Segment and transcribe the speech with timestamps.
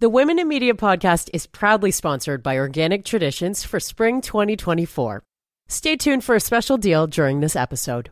[0.00, 5.22] The Women in Media podcast is proudly sponsored by Organic Traditions for spring 2024.
[5.68, 8.10] Stay tuned for a special deal during this episode.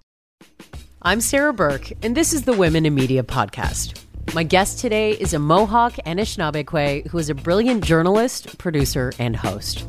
[1.00, 4.04] I'm Sarah Burke, and this is the Women in Media podcast.
[4.34, 9.86] My guest today is a Mohawk Anishinaabekwe who is a brilliant journalist, producer, and host.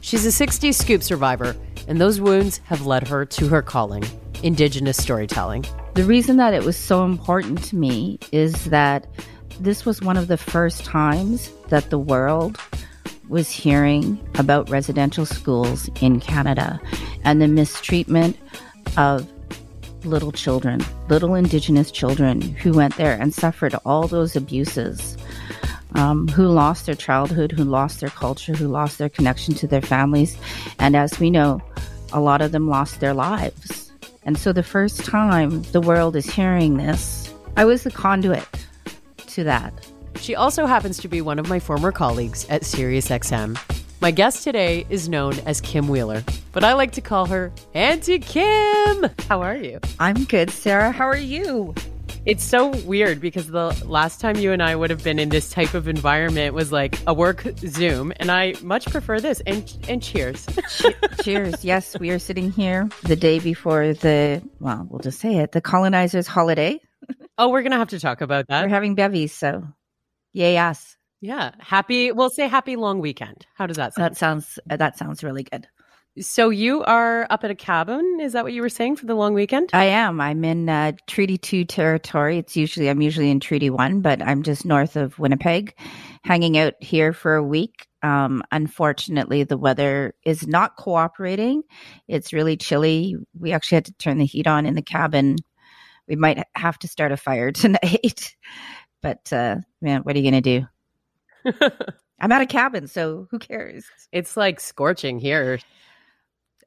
[0.00, 1.54] She's a 60s scoop survivor,
[1.86, 4.02] and those wounds have led her to her calling
[4.42, 5.64] Indigenous storytelling.
[5.94, 9.06] The reason that it was so important to me is that
[9.60, 12.58] this was one of the first times that the world
[13.28, 16.80] was hearing about residential schools in Canada
[17.24, 18.38] and the mistreatment
[18.96, 19.30] of
[20.04, 25.18] little children, little Indigenous children who went there and suffered all those abuses,
[25.94, 29.82] um, who lost their childhood, who lost their culture, who lost their connection to their
[29.82, 30.38] families.
[30.78, 31.60] And as we know,
[32.14, 33.92] a lot of them lost their lives.
[34.22, 38.46] And so the first time the world is hearing this, I was the conduit
[39.34, 39.72] to that.
[40.16, 43.58] She also happens to be one of my former colleagues at SiriusXM.
[44.00, 48.18] My guest today is known as Kim Wheeler, but I like to call her Auntie
[48.18, 49.10] Kim.
[49.28, 49.78] How are you?
[49.98, 50.90] I'm good, Sarah.
[50.90, 51.74] How are you?
[52.26, 55.50] It's so weird because the last time you and I would have been in this
[55.50, 59.40] type of environment was like a work Zoom, and I much prefer this.
[59.46, 60.46] And and cheers.
[61.22, 61.64] cheers.
[61.64, 65.60] Yes, we are sitting here the day before the well, we'll just say it, the
[65.62, 66.80] colonizers' holiday.
[67.38, 68.64] Oh, we're gonna have to talk about that.
[68.64, 69.66] We're having bevies, so
[70.32, 70.96] yay yes.
[71.22, 72.12] Yeah, happy.
[72.12, 73.46] We'll say happy long weekend.
[73.54, 74.12] How does that sound?
[74.12, 75.66] That sounds that sounds really good.
[76.18, 78.18] So you are up at a cabin?
[78.20, 79.70] Is that what you were saying for the long weekend?
[79.72, 80.20] I am.
[80.20, 82.38] I'm in uh, Treaty Two territory.
[82.38, 85.74] It's usually I'm usually in Treaty One, but I'm just north of Winnipeg,
[86.24, 87.86] hanging out here for a week.
[88.02, 91.62] Um, unfortunately, the weather is not cooperating.
[92.08, 93.16] It's really chilly.
[93.38, 95.36] We actually had to turn the heat on in the cabin
[96.10, 98.36] we might have to start a fire tonight.
[99.00, 101.60] but uh, man, what are you going to do?
[102.20, 103.86] I'm at a cabin, so who cares?
[104.12, 105.58] It's like scorching here.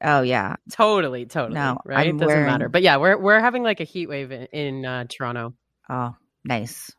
[0.02, 1.54] Oh yeah, totally, totally.
[1.54, 2.08] No, right?
[2.08, 2.46] It doesn't wearing...
[2.46, 2.68] matter.
[2.68, 5.54] But yeah, we're we're having like a heat wave in, in uh, Toronto.
[5.88, 6.90] Oh, nice.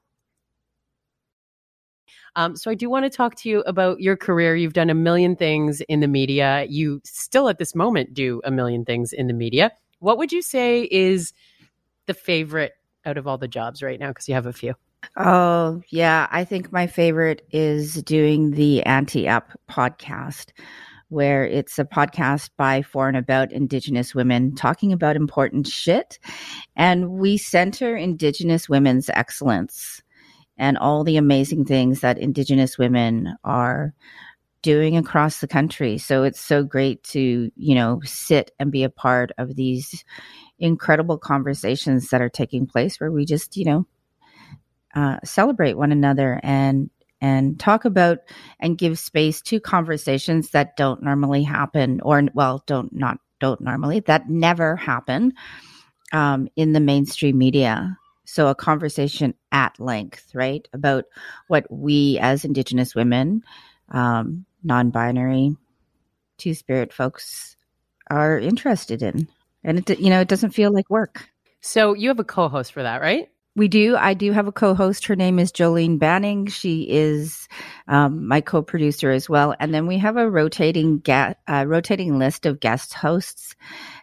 [2.38, 4.56] Um, so I do want to talk to you about your career.
[4.56, 6.66] You've done a million things in the media.
[6.70, 9.72] You still, at this moment, do a million things in the media.
[10.00, 11.34] What would you say is
[12.06, 12.74] the favorite
[13.06, 14.10] out of all the jobs right now?
[14.10, 14.76] Because you have a few.
[15.18, 16.28] Oh, yeah.
[16.32, 20.52] I think my favorite is doing the Auntie Up podcast,
[21.10, 26.18] where it's a podcast by for and about Indigenous women talking about important shit.
[26.76, 30.02] And we center Indigenous women's excellence
[30.58, 33.94] and all the amazing things that Indigenous women are
[34.62, 35.98] doing across the country.
[36.00, 40.04] So it's so great to, you know, sit and be a part of these
[40.60, 43.88] incredible conversations that are taking place where we just, you know,
[44.96, 46.90] uh, celebrate one another and
[47.22, 48.20] and talk about
[48.60, 54.00] and give space to conversations that don't normally happen or well don't not don't normally
[54.02, 55.34] that never happen
[56.14, 57.98] um, in the mainstream media.
[58.26, 61.06] So a conversation at length right about
[61.48, 63.44] what we as indigenous women
[63.90, 65.56] um, non-binary
[66.38, 67.56] two-spirit folks
[68.10, 69.28] are interested in
[69.66, 71.28] and it you know it doesn't feel like work.
[71.62, 73.28] So you have a co-host for that, right?
[73.58, 73.96] We do.
[73.96, 75.06] I do have a co-host.
[75.06, 76.48] Her name is Jolene Banning.
[76.48, 77.48] She is
[77.88, 79.56] um, my co-producer as well.
[79.62, 83.56] And then we have a rotating ga- uh, rotating list of guest hosts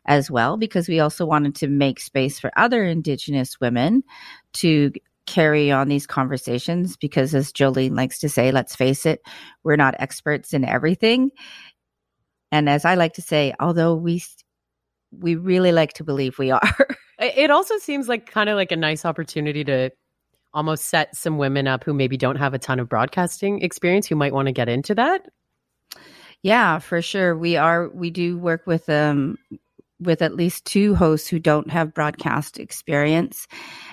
[0.06, 4.02] as well, because we also wanted to make space for other Indigenous women
[4.54, 4.90] to
[5.26, 6.96] carry on these conversations.
[6.96, 9.20] Because as Jolene likes to say, let's face it,
[9.64, 11.30] we're not experts in everything.
[12.50, 14.22] And as I like to say, although we
[15.18, 16.88] we really like to believe we are.
[17.18, 19.90] it also seems like kind of like a nice opportunity to
[20.54, 24.16] almost set some women up who maybe don't have a ton of broadcasting experience who
[24.16, 25.22] might want to get into that.
[26.42, 27.36] Yeah, for sure.
[27.36, 29.38] We are we do work with um
[30.00, 33.46] with at least two hosts who don't have broadcast experience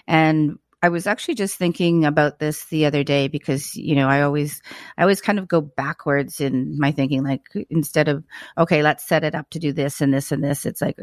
[0.07, 4.21] and I was actually just thinking about this the other day because you know I
[4.21, 4.61] always
[4.97, 8.23] I always kind of go backwards in my thinking like instead of
[8.57, 10.65] okay let's set it up to do this and this and this.
[10.65, 10.97] It's like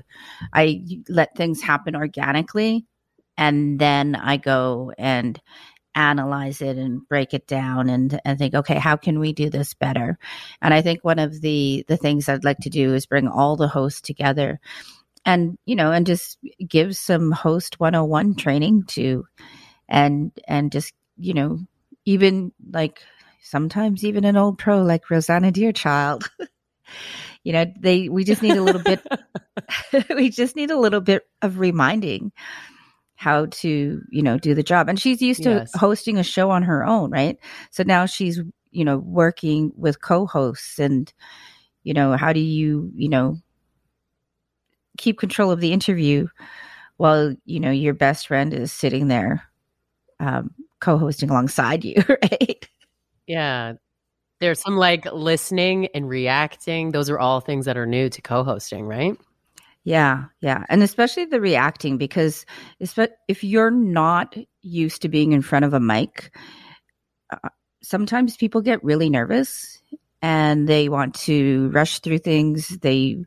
[0.53, 2.87] I let things happen organically
[3.37, 5.41] and then I go and
[5.95, 9.75] analyze it and break it down and, and think okay how can we do this
[9.75, 10.19] better?
[10.63, 13.57] And I think one of the the things I'd like to do is bring all
[13.57, 14.59] the hosts together
[15.27, 19.27] and you know and just give some host 101 training to
[19.89, 21.59] and and just you know
[22.05, 23.01] even like
[23.43, 26.29] sometimes even an old pro like Rosanna Deerchild.
[27.43, 29.05] You know they we just need a little bit
[30.17, 32.33] we just need a little bit of reminding
[33.15, 34.89] how to you know do the job.
[34.89, 35.73] And she's used to yes.
[35.75, 37.39] hosting a show on her own right?
[37.71, 38.41] So now she's
[38.77, 41.11] you know, working with co-hosts and,
[41.83, 43.39] you know, how do you, you know,
[44.99, 46.27] keep control of the interview
[46.99, 49.45] while, you know, your best friend is sitting there
[50.21, 52.69] um, co-hosting alongside you, right?
[53.27, 53.75] Yeah.
[54.41, 56.93] There's some like listening and reacting.
[56.93, 59.17] Those are all things that are new to co-hosting, right?
[59.85, 60.65] Yeah, yeah.
[60.69, 62.45] And especially the reacting because
[62.81, 66.37] if you're not used to being in front of a mic,
[67.31, 67.49] uh,
[67.83, 69.81] sometimes people get really nervous
[70.23, 72.77] and they want to rush through things.
[72.79, 73.25] They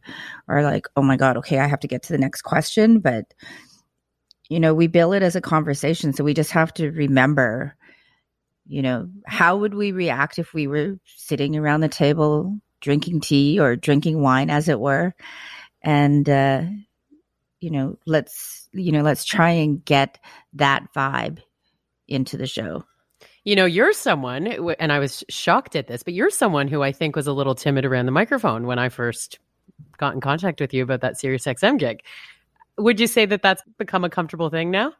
[0.48, 3.00] are like, oh my God, okay, I have to get to the next question.
[3.00, 3.34] But,
[4.50, 6.12] you know, we bill it as a conversation.
[6.12, 7.75] So we just have to remember,
[8.68, 13.60] you know, how would we react if we were sitting around the table drinking tea
[13.60, 15.13] or drinking wine, as it were?
[15.81, 16.63] And, uh,
[17.62, 20.18] you know, let's, you know, let's try and get
[20.54, 21.40] that vibe
[22.07, 22.84] into the show.
[23.44, 26.92] You know, you're someone, and I was shocked at this, but you're someone who I
[26.92, 29.40] think was a little timid around the microphone when I first
[29.98, 32.04] got in contact with you about that Sirius XM gig.
[32.80, 34.94] Would you say that that's become a comfortable thing now?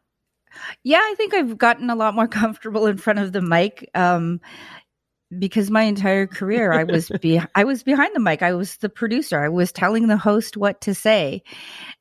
[0.82, 3.88] Yeah, I think I've gotten a lot more comfortable in front of the mic.
[3.94, 4.40] Um,
[5.38, 8.42] because my entire career I was be I was behind the mic.
[8.42, 9.40] I was the producer.
[9.40, 11.42] I was telling the host what to say.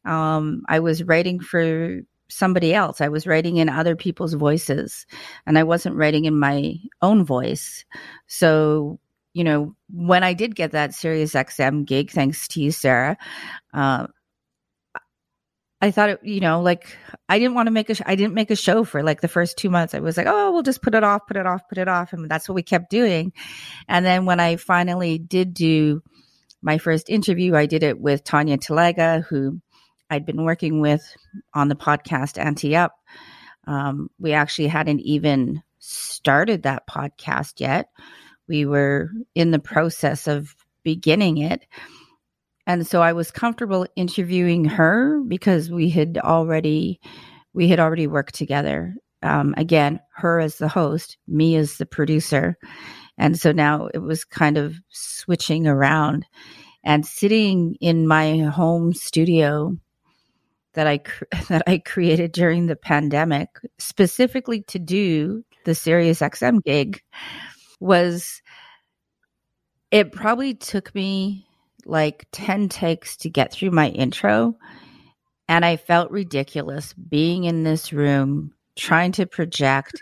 [0.05, 1.99] Um, I was writing for
[2.29, 3.01] somebody else.
[3.01, 5.05] I was writing in other people's voices
[5.45, 7.85] and I wasn't writing in my own voice.
[8.27, 8.99] So,
[9.33, 13.17] you know, when I did get that Sirius XM gig, thanks to you, Sarah,
[13.73, 14.07] uh,
[15.81, 16.97] I thought it, you know, like
[17.29, 19.29] I didn't want to make a, sh- I didn't make a show for like the
[19.29, 19.93] first two months.
[19.93, 22.11] I was like, oh, we'll just put it off, put it off, put it off.
[22.11, 23.31] And that's what we kept doing.
[23.87, 26.03] And then when I finally did do
[26.61, 29.61] my first interview, I did it with Tanya Talaga, who
[30.09, 31.15] I'd been working with
[31.53, 32.93] on the podcast Auntie Up.
[33.65, 37.89] Um, we actually hadn't even started that podcast yet.
[38.47, 41.65] We were in the process of beginning it.
[42.69, 46.99] And so I was comfortable interviewing her because we had already
[47.51, 48.93] we had already worked together.
[49.23, 52.59] Um, again, her as the host, me as the producer.
[53.17, 56.27] And so now it was kind of switching around
[56.83, 59.75] and sitting in my home studio
[60.73, 60.99] that I
[61.49, 63.49] that I created during the pandemic
[63.79, 67.01] specifically to do the Sirius XM gig
[67.79, 68.43] was
[69.89, 71.47] it probably took me
[71.89, 74.55] like 10 takes to get through my intro
[75.47, 80.01] and I felt ridiculous being in this room trying to project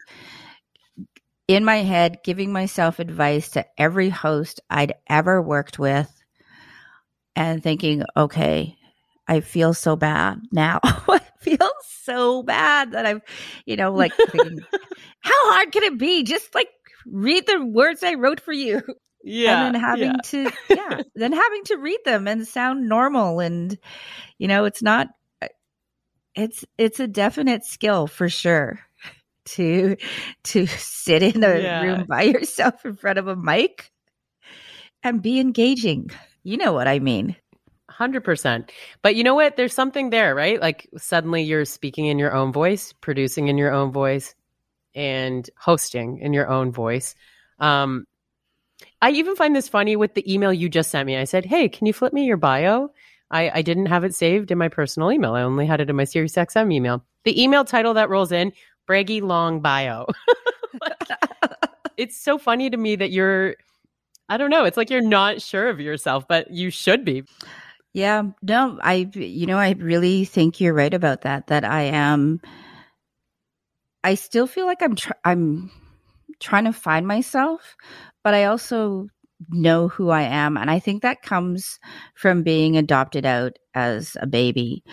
[1.47, 6.11] in my head giving myself advice to every host I'd ever worked with
[7.35, 8.77] and thinking okay
[9.27, 10.79] I feel so bad now.
[10.83, 13.21] I feel so bad that I'm,
[13.65, 14.59] you know, like, thinking,
[15.19, 16.23] how hard can it be?
[16.23, 16.69] Just like
[17.05, 18.81] read the words I wrote for you.
[19.23, 19.65] Yeah.
[19.65, 20.21] And then having yeah.
[20.23, 23.39] to, yeah, then having to read them and sound normal.
[23.39, 23.77] And,
[24.37, 25.09] you know, it's not,
[26.35, 28.79] it's, it's a definite skill for sure
[29.45, 29.97] to,
[30.43, 31.81] to sit in a yeah.
[31.81, 33.91] room by yourself in front of a mic
[35.03, 36.09] and be engaging.
[36.43, 37.35] You know what I mean?
[37.97, 38.69] 100%.
[39.01, 39.57] But you know what?
[39.57, 40.61] There's something there, right?
[40.61, 44.35] Like suddenly you're speaking in your own voice, producing in your own voice,
[44.95, 47.15] and hosting in your own voice.
[47.59, 48.05] Um,
[49.01, 51.17] I even find this funny with the email you just sent me.
[51.17, 52.91] I said, Hey, can you flip me your bio?
[53.29, 55.33] I, I didn't have it saved in my personal email.
[55.33, 57.03] I only had it in my SiriusXM email.
[57.25, 58.53] The email title that rolls in,
[58.89, 60.05] Braggy Long Bio.
[61.97, 63.55] it's so funny to me that you're,
[64.29, 67.23] I don't know, it's like you're not sure of yourself, but you should be.
[67.93, 71.47] Yeah, no, I, you know, I really think you're right about that.
[71.47, 72.39] That I am,
[74.03, 75.71] I still feel like I'm, tr- I'm
[76.39, 77.75] trying to find myself,
[78.23, 79.07] but I also
[79.49, 80.57] know who I am.
[80.57, 81.79] And I think that comes
[82.15, 84.83] from being adopted out as a baby.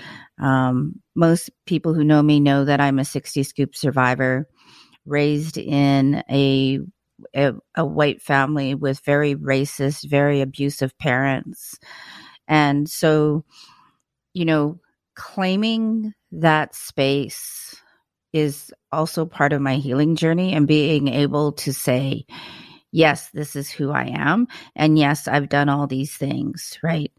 [0.41, 4.47] Um, most people who know me know that I'm a 60 scoop survivor,
[5.07, 6.81] raised in a,
[7.35, 11.79] a, a white family with very racist, very abusive parents.
[12.49, 13.45] And so,
[14.35, 14.81] you know,
[15.15, 17.77] claiming that space
[18.35, 22.27] is also part of my healing journey and being able to say,
[22.91, 24.49] yes, this is who I am.
[24.75, 27.13] And yes, I've done all these things, right?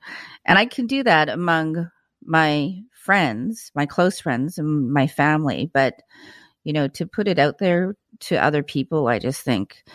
[0.46, 1.90] And I can do that among
[2.22, 5.72] my friends, my close friends, and my family.
[5.74, 5.94] But,
[6.66, 9.86] you know, to put it out there to other people, I just think,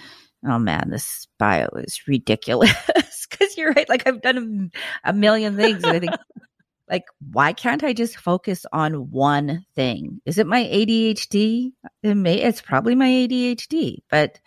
[0.46, 2.72] oh man, this bio is ridiculous.
[3.30, 3.88] Because you're right.
[3.88, 4.70] Like I've done
[5.04, 5.84] a, a million things.
[5.84, 6.12] And I think,
[6.90, 10.20] like, why can't I just focus on one thing?
[10.26, 11.72] Is it my ADHD?
[12.02, 14.40] It may, it's probably my ADHD, but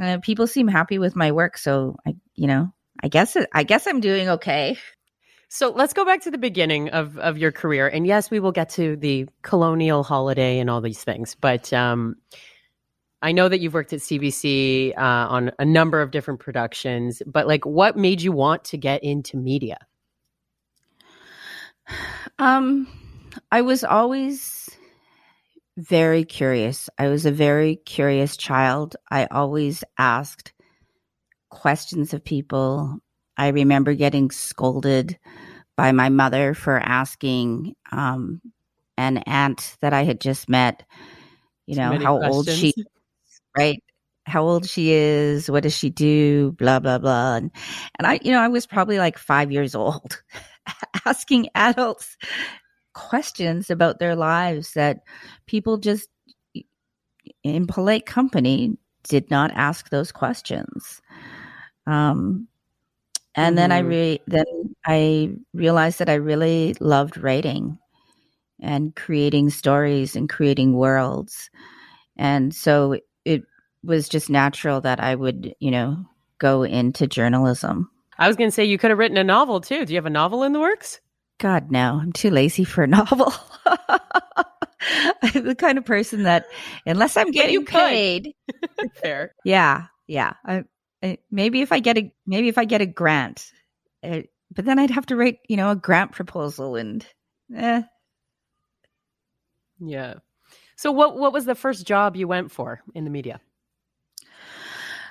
[0.00, 3.64] uh, people seem happy with my work, so I, you know, I guess it, I
[3.64, 4.78] guess I'm doing okay.
[5.48, 7.88] So let's go back to the beginning of, of your career.
[7.88, 11.34] And yes, we will get to the colonial holiday and all these things.
[11.34, 12.14] But um,
[13.20, 17.20] I know that you've worked at CBC uh, on a number of different productions.
[17.26, 19.78] But like, what made you want to get into media?
[22.38, 22.86] Um,
[23.50, 24.70] I was always
[25.76, 26.88] very curious.
[26.98, 28.96] I was a very curious child.
[29.10, 30.52] I always asked
[31.50, 32.98] questions of people.
[33.36, 35.18] I remember getting scolded
[35.76, 38.40] by my mother for asking um,
[38.96, 40.84] an aunt that I had just met,
[41.66, 42.34] you know, how questions.
[42.34, 42.74] old she,
[43.56, 43.82] right?
[44.26, 47.50] How old she is, what does she do, blah blah blah, and,
[47.98, 50.22] and I, you know, I was probably like five years old,
[51.06, 52.16] asking adults
[52.92, 55.00] questions about their lives that
[55.46, 56.08] people just
[57.42, 61.00] in polite company did not ask those questions.
[61.86, 62.48] Um,
[63.34, 63.88] and then I mm-hmm.
[63.88, 67.78] re- then I realized that I really loved writing
[68.60, 71.48] and creating stories and creating worlds.
[72.16, 73.44] And so it
[73.82, 76.04] was just natural that I would, you know,
[76.38, 77.90] go into journalism.
[78.20, 79.86] I was going to say you could have written a novel too.
[79.86, 81.00] Do you have a novel in the works?
[81.38, 81.98] God, no.
[82.00, 83.32] I'm too lazy for a novel.
[83.66, 86.46] I'm the kind of person that,
[86.84, 88.34] unless I'm getting paid,
[89.02, 89.34] fair.
[89.42, 90.34] Yeah, yeah.
[90.44, 90.64] I,
[91.02, 93.50] I, maybe if I get a maybe if I get a grant,
[94.02, 94.20] uh,
[94.54, 97.04] but then I'd have to write, you know, a grant proposal and.
[97.56, 97.82] Eh.
[99.80, 100.14] Yeah.
[100.76, 103.40] So what what was the first job you went for in the media?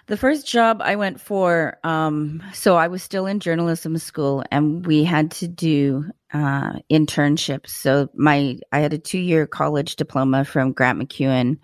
[0.09, 4.83] The first job I went for, um, so I was still in journalism school, and
[4.83, 7.69] we had to do uh, internships.
[7.69, 11.59] So my I had a two year college diploma from Grant MacEwan,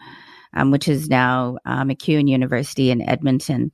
[0.54, 3.72] um, which is now uh, MacEwan University in Edmonton.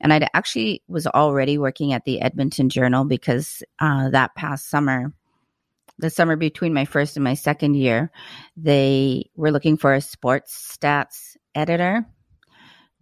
[0.00, 5.12] And I actually was already working at the Edmonton Journal because uh, that past summer,
[5.98, 8.12] the summer between my first and my second year,
[8.56, 12.06] they were looking for a sports stats editor,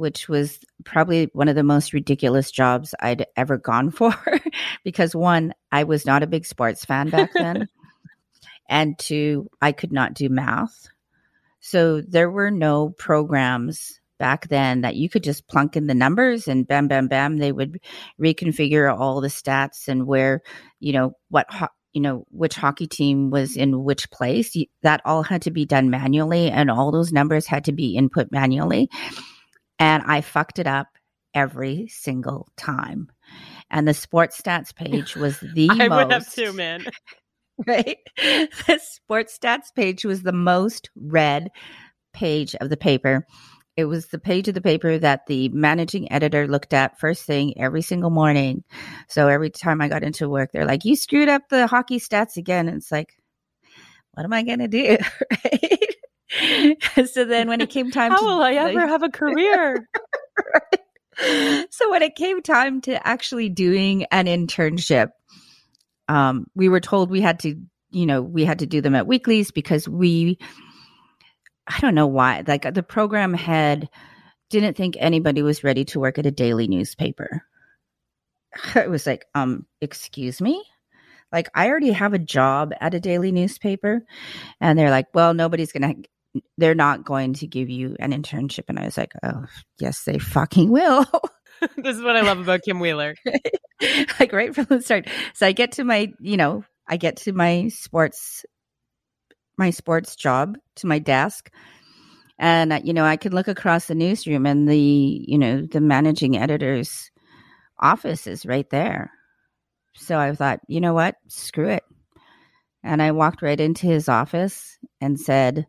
[0.03, 4.13] which was probably one of the most ridiculous jobs I'd ever gone for.
[4.83, 7.69] because one, I was not a big sports fan back then.
[8.69, 10.89] and two, I could not do math.
[11.61, 16.49] So there were no programs back then that you could just plunk in the numbers
[16.49, 17.79] and bam, bam, bam, they would
[18.21, 20.43] reconfigure all the stats and where,
[20.81, 24.57] you know, what, ho- you know, which hockey team was in which place.
[24.83, 28.33] That all had to be done manually and all those numbers had to be input
[28.33, 28.91] manually.
[29.83, 30.87] And I fucked it up
[31.35, 33.11] every single time.
[33.69, 36.05] And the sports stats page was the I most.
[36.05, 36.87] would have too, man.
[37.67, 37.99] Right?
[38.17, 41.51] The sports stats page was the most read
[42.13, 43.27] page of the paper
[43.77, 47.59] it was the page of the paper that the managing editor looked at first thing
[47.59, 48.65] every single morning.
[49.09, 52.37] So every time I got into work, they're like, "You screwed up the hockey stats
[52.37, 53.17] again." And it's like,
[54.13, 54.99] what am I going to do?
[55.45, 55.92] right?
[57.13, 59.89] so then when it came time how to, will I ever like, have a career?
[60.55, 60.63] right?
[61.71, 65.11] So when it came time to actually doing an internship,
[66.09, 69.07] um, we were told we had to, you know, we had to do them at
[69.07, 70.39] weeklies because we
[71.67, 72.43] I don't know why.
[72.47, 73.89] Like the program head
[74.51, 77.43] didn't think anybody was ready to work at a daily newspaper.
[78.77, 80.63] It was like, um, excuse me?
[81.33, 84.05] Like I already have a job at a daily newspaper.
[84.61, 85.95] And they're like, well, nobody's gonna
[86.57, 88.65] they're not going to give you an internship.
[88.69, 89.45] And I was like, oh,
[89.79, 91.07] yes, they fucking will.
[91.77, 93.15] this is what I love about Kim Wheeler.
[94.21, 95.09] like right from the start.
[95.35, 98.45] So I get to my, you know, I get to my sports
[99.59, 101.51] my sports job to my desk
[102.39, 104.79] and uh, you know i can look across the newsroom and the
[105.27, 107.11] you know the managing editor's
[107.79, 109.11] office is right there
[109.95, 111.85] so i thought you know what screw it
[112.83, 115.67] and i walked right into his office and said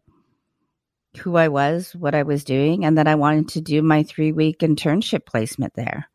[1.17, 4.32] who i was what i was doing and that i wanted to do my three
[4.32, 6.10] week internship placement there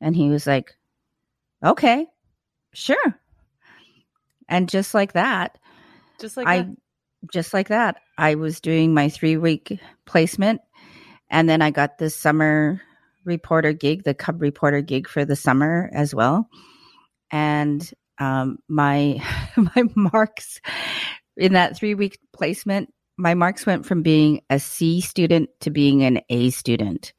[0.00, 0.76] and he was like
[1.64, 2.06] okay
[2.72, 3.20] sure
[4.48, 5.58] and just like that
[6.18, 6.76] just like I that
[7.32, 7.96] just like that.
[8.18, 10.60] I was doing my three week placement
[11.30, 12.80] and then I got this summer
[13.24, 16.48] reporter gig, the Cub reporter gig for the summer as well.
[17.30, 19.22] And um, my
[19.56, 20.60] my marks
[21.36, 26.02] in that three week placement, my marks went from being a C student to being
[26.02, 27.12] an A student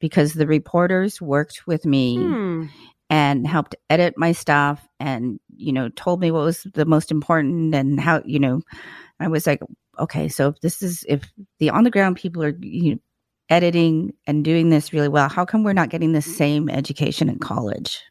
[0.00, 2.66] because the reporters worked with me hmm.
[3.10, 7.74] and helped edit my stuff and you know told me what was the most important
[7.74, 8.62] and how you know
[9.20, 9.60] I was like,
[9.98, 13.00] okay, so if this is if the on the ground people are you know,
[13.48, 15.28] editing and doing this really well.
[15.28, 18.02] How come we're not getting the same education in college?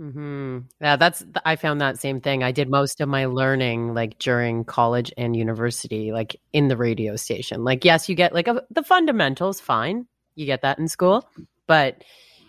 [0.00, 0.58] Mm-hmm.
[0.80, 2.42] Yeah, that's I found that same thing.
[2.42, 7.14] I did most of my learning like during college and university, like in the radio
[7.16, 7.62] station.
[7.62, 11.28] Like, yes, you get like a, the fundamentals, fine, you get that in school,
[11.66, 12.02] but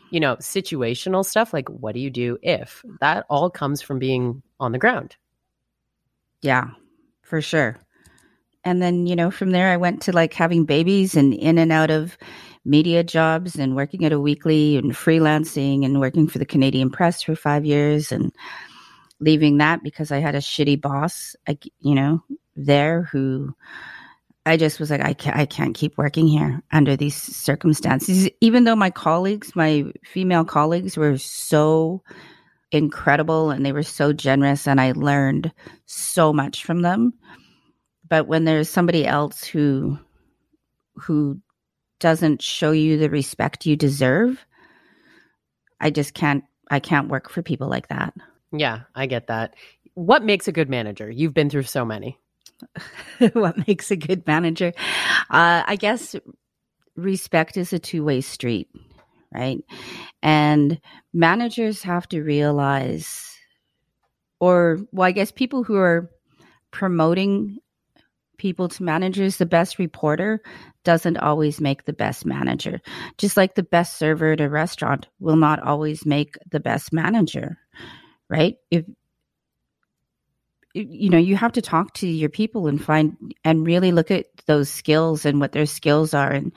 [0.09, 4.41] you know, situational stuff like what do you do if that all comes from being
[4.59, 5.15] on the ground.
[6.41, 6.71] Yeah,
[7.21, 7.79] for sure.
[8.63, 11.71] And then you know, from there, I went to like having babies and in and
[11.71, 12.17] out of
[12.65, 17.21] media jobs and working at a weekly and freelancing and working for the Canadian Press
[17.21, 18.31] for five years and
[19.19, 21.35] leaving that because I had a shitty boss,
[21.79, 22.23] you know,
[22.55, 23.55] there who
[24.45, 28.29] I just was like, I can't, I can't keep working here under these circumstances.
[28.41, 32.03] Even though my colleagues, my female colleagues, were so
[32.71, 35.53] incredible and they were so generous, and I learned
[35.85, 37.13] so much from them.
[38.09, 39.97] But when there's somebody else who
[40.95, 41.39] who
[42.03, 44.45] doesn't show you the respect you deserve,
[45.79, 48.13] I just can't I can't work for people like that.
[48.51, 49.55] Yeah, I get that.
[49.93, 51.09] What makes a good manager?
[51.09, 52.19] You've been through so many.
[53.33, 54.73] what makes a good manager?
[55.29, 56.13] Uh, I guess
[56.97, 58.67] respect is a two way street,
[59.33, 59.63] right?
[60.21, 60.81] And
[61.13, 63.33] managers have to realize,
[64.41, 66.09] or, well, I guess people who are
[66.71, 67.59] promoting
[68.43, 70.41] people to managers, the best reporter
[70.83, 72.81] doesn't always make the best manager.
[73.17, 77.57] Just like the best server at a restaurant will not always make the best manager,
[78.29, 78.57] right?
[78.69, 78.83] If
[80.73, 84.25] you know, you have to talk to your people and find and really look at
[84.45, 86.51] those skills and what their skills are and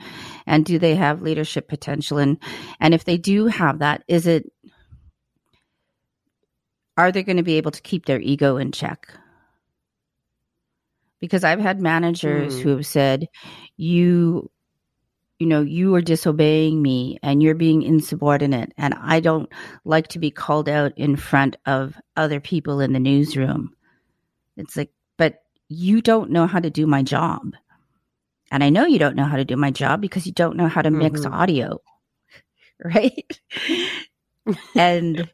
[0.45, 2.37] and do they have leadership potential and
[2.81, 4.51] and if they do have that, is it
[6.97, 9.07] are they going to be able to keep their ego in check?
[11.19, 12.61] Because I've had managers mm.
[12.61, 13.27] who have said,
[13.75, 14.49] you,
[15.39, 18.73] you know, you are disobeying me and you're being insubordinate.
[18.77, 19.51] And I don't
[19.85, 23.73] like to be called out in front of other people in the newsroom.
[24.55, 27.53] It's like, but you don't know how to do my job.
[28.51, 30.67] And I know you don't know how to do my job because you don't know
[30.67, 31.33] how to mix mm-hmm.
[31.33, 31.81] audio.
[32.79, 33.39] Right.
[34.75, 35.27] and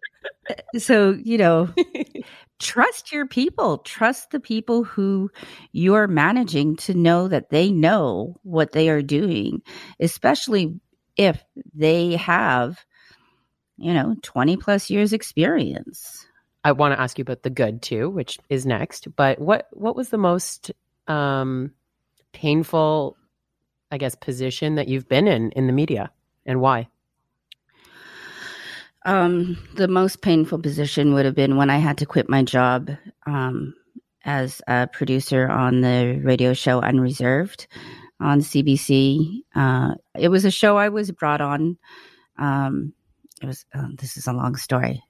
[0.77, 1.73] so, you know,
[2.63, 5.29] trust your people, trust the people who
[5.73, 9.61] you're managing to know that they know what they are doing,
[9.99, 10.79] especially
[11.17, 11.43] if
[11.75, 12.83] they have,
[13.77, 16.25] you know, 20 plus years experience.
[16.63, 19.13] I want to ask you about the good too, which is next.
[19.15, 20.71] But what what was the most
[21.07, 21.71] um,
[22.31, 23.17] painful,
[23.91, 26.09] I guess, position that you've been in in the media,
[26.45, 26.87] and why?
[29.05, 32.89] Um, the most painful position would have been when I had to quit my job
[33.25, 33.73] um,
[34.23, 37.67] as a producer on the radio show Unreserved
[38.19, 39.41] on CBC.
[39.53, 41.77] Uh, it was a show I was brought on.
[42.37, 42.93] Um,
[43.41, 45.03] it was oh, this is a long story.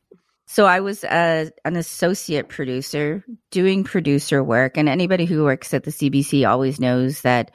[0.48, 5.84] So I was uh, an associate producer doing producer work, and anybody who works at
[5.84, 7.52] the CBC always knows that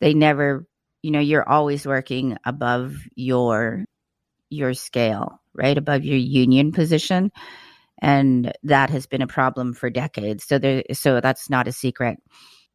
[0.00, 0.66] they never,
[1.02, 3.84] you know, you're always working above your
[4.50, 7.30] your scale right above your union position
[8.00, 10.44] and that has been a problem for decades.
[10.44, 12.18] So there so that's not a secret.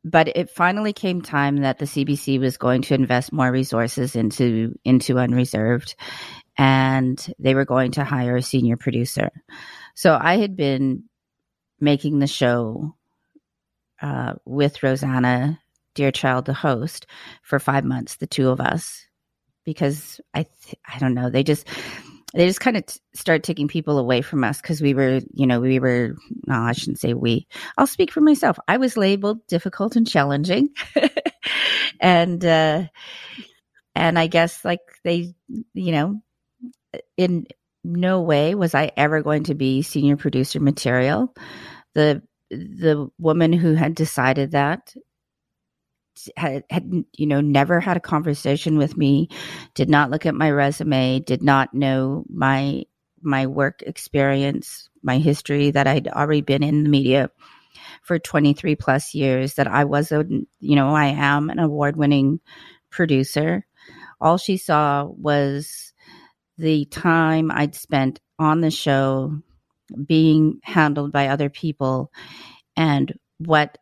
[0.04, 4.76] But it finally came time that the CBC was going to invest more resources into
[4.86, 5.96] into unreserved
[6.58, 9.32] and they were going to hire a senior producer.
[9.96, 11.04] So i had been
[11.80, 12.96] making the show
[14.02, 15.60] uh, with rosanna
[15.96, 17.08] deerchild the host
[17.42, 19.06] for five months the two of us
[19.64, 21.68] because i th- i don't know they just
[22.36, 25.48] they just kind of t- start taking people away from us because we were, you
[25.48, 27.48] know, we were, no, I shouldn't say we.
[27.78, 28.60] I'll speak for myself.
[28.68, 30.70] I was labeled difficult and challenging.
[32.02, 32.84] and, uh,
[33.96, 35.34] and I guess like they,
[35.74, 36.22] you know,
[37.16, 37.48] in
[37.86, 41.34] no way was I ever going to be senior producer material.
[41.94, 44.94] The, the woman who had decided that
[46.38, 49.30] had, had you know never had a conversation with me
[49.74, 52.84] did not look at my resume did not know my
[53.22, 57.30] my work experience my history that i'd already been in the media
[58.02, 60.26] for 23 plus years that i was a
[60.60, 62.40] you know i am an award winning
[62.96, 63.66] producer.
[64.22, 65.94] All she saw was
[66.58, 69.38] the time i'd spent on the show
[70.06, 72.12] being handled by other people
[72.78, 73.78] and what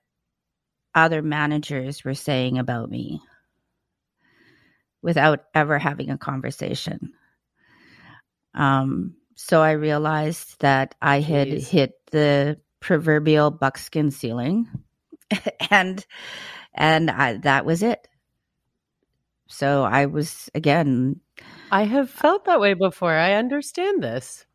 [0.96, 3.22] other managers were saying about me
[5.02, 7.14] without ever having a conversation.
[8.54, 11.68] Um, so I realized that I had Jeez.
[11.68, 14.68] hit the proverbial buckskin ceiling,
[15.72, 16.06] and
[16.74, 18.08] and I, that was it.
[19.48, 21.20] So I was again.
[21.72, 23.14] I have felt that way before.
[23.14, 24.46] I understand this.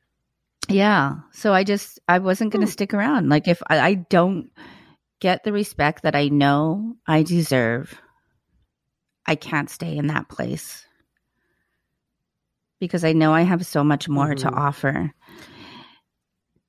[0.69, 1.17] Yeah.
[1.33, 2.73] So I just I wasn't going to hmm.
[2.73, 3.29] stick around.
[3.29, 4.51] Like if I, I don't
[5.21, 8.01] get the respect that I know I deserve,
[9.27, 10.87] I can't stay in that place
[12.81, 14.49] because I know I have so much more mm-hmm.
[14.49, 15.13] to offer.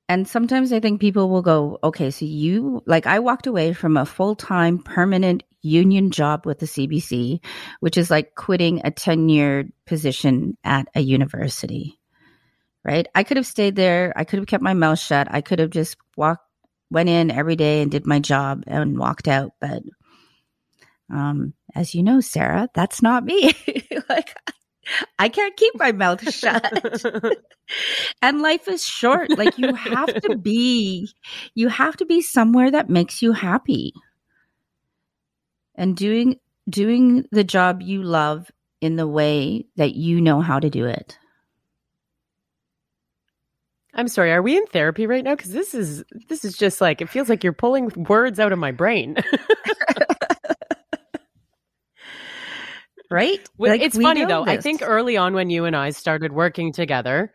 [0.08, 3.96] And sometimes I think people will go, okay, so you, like, I walked away from
[3.96, 7.44] a full time permanent union job with the CBC,
[7.78, 12.00] which is like quitting a 10 year position at a university,
[12.84, 13.06] right?
[13.14, 14.12] I could have stayed there.
[14.16, 15.28] I could have kept my mouth shut.
[15.30, 16.44] I could have just walked,
[16.90, 19.52] went in every day and did my job and walked out.
[19.60, 19.82] But,
[21.12, 23.52] um, as you know, Sarah, that's not me.
[24.08, 24.34] like,
[25.18, 27.04] I can't keep my mouth shut.
[28.22, 29.30] and life is short.
[29.30, 31.08] Like you have to be
[31.54, 33.92] you have to be somewhere that makes you happy.
[35.74, 36.36] And doing
[36.68, 38.50] doing the job you love
[38.80, 41.18] in the way that you know how to do it.
[43.94, 47.00] I'm sorry, are we in therapy right now cuz this is this is just like
[47.00, 49.16] it feels like you're pulling words out of my brain.
[53.10, 53.40] right?
[53.58, 54.44] Like, it's funny though.
[54.44, 54.58] This.
[54.58, 57.34] I think early on when you and I started working together,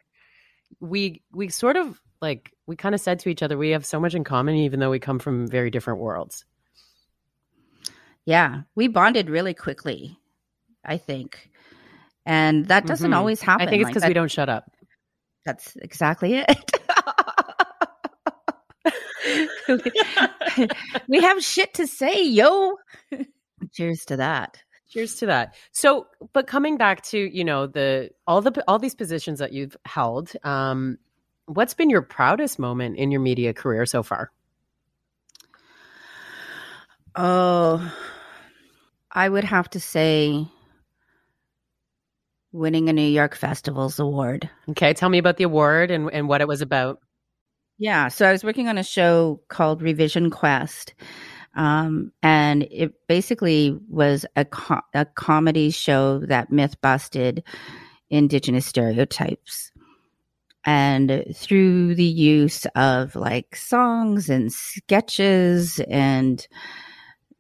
[0.80, 4.00] we we sort of like we kind of said to each other we have so
[4.00, 6.46] much in common even though we come from very different worlds.
[8.26, 10.18] Yeah, we bonded really quickly,
[10.84, 11.52] I think.
[12.26, 13.20] And that doesn't mm-hmm.
[13.20, 13.68] always happen.
[13.68, 14.72] I think it's because like we don't shut up.
[15.46, 16.72] That's exactly it.
[21.08, 22.78] we have shit to say, yo.
[23.72, 24.58] Cheers to that.
[24.90, 25.56] Cheers to that.
[25.72, 29.76] So, but coming back to you know the all the all these positions that you've
[29.86, 30.98] held, um,
[31.48, 34.32] what's been your proudest moment in your media career so far?
[37.16, 37.94] Oh,
[39.12, 40.48] I would have to say
[42.56, 44.50] winning a New York Festivals award.
[44.70, 47.00] Okay, tell me about the award and, and what it was about.
[47.78, 50.94] Yeah, so I was working on a show called Revision Quest,
[51.56, 57.44] um, and it basically was a, co- a comedy show that myth busted
[58.10, 59.72] indigenous stereotypes.
[60.64, 66.46] And through the use of like songs and sketches and,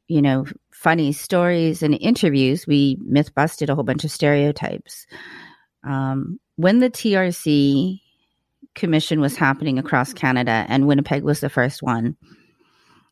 [0.07, 0.45] you know,
[0.85, 5.07] funny stories and interviews, we myth busted a whole bunch of stereotypes.
[5.83, 8.01] Um, when the TRC
[8.75, 12.15] commission was happening across Canada, and Winnipeg was the first one,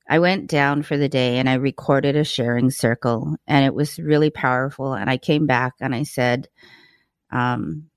[0.08, 3.98] I went down for the day and I recorded a sharing circle, and it was
[3.98, 4.94] really powerful.
[4.94, 6.50] And I came back and I said,
[7.32, 7.90] um,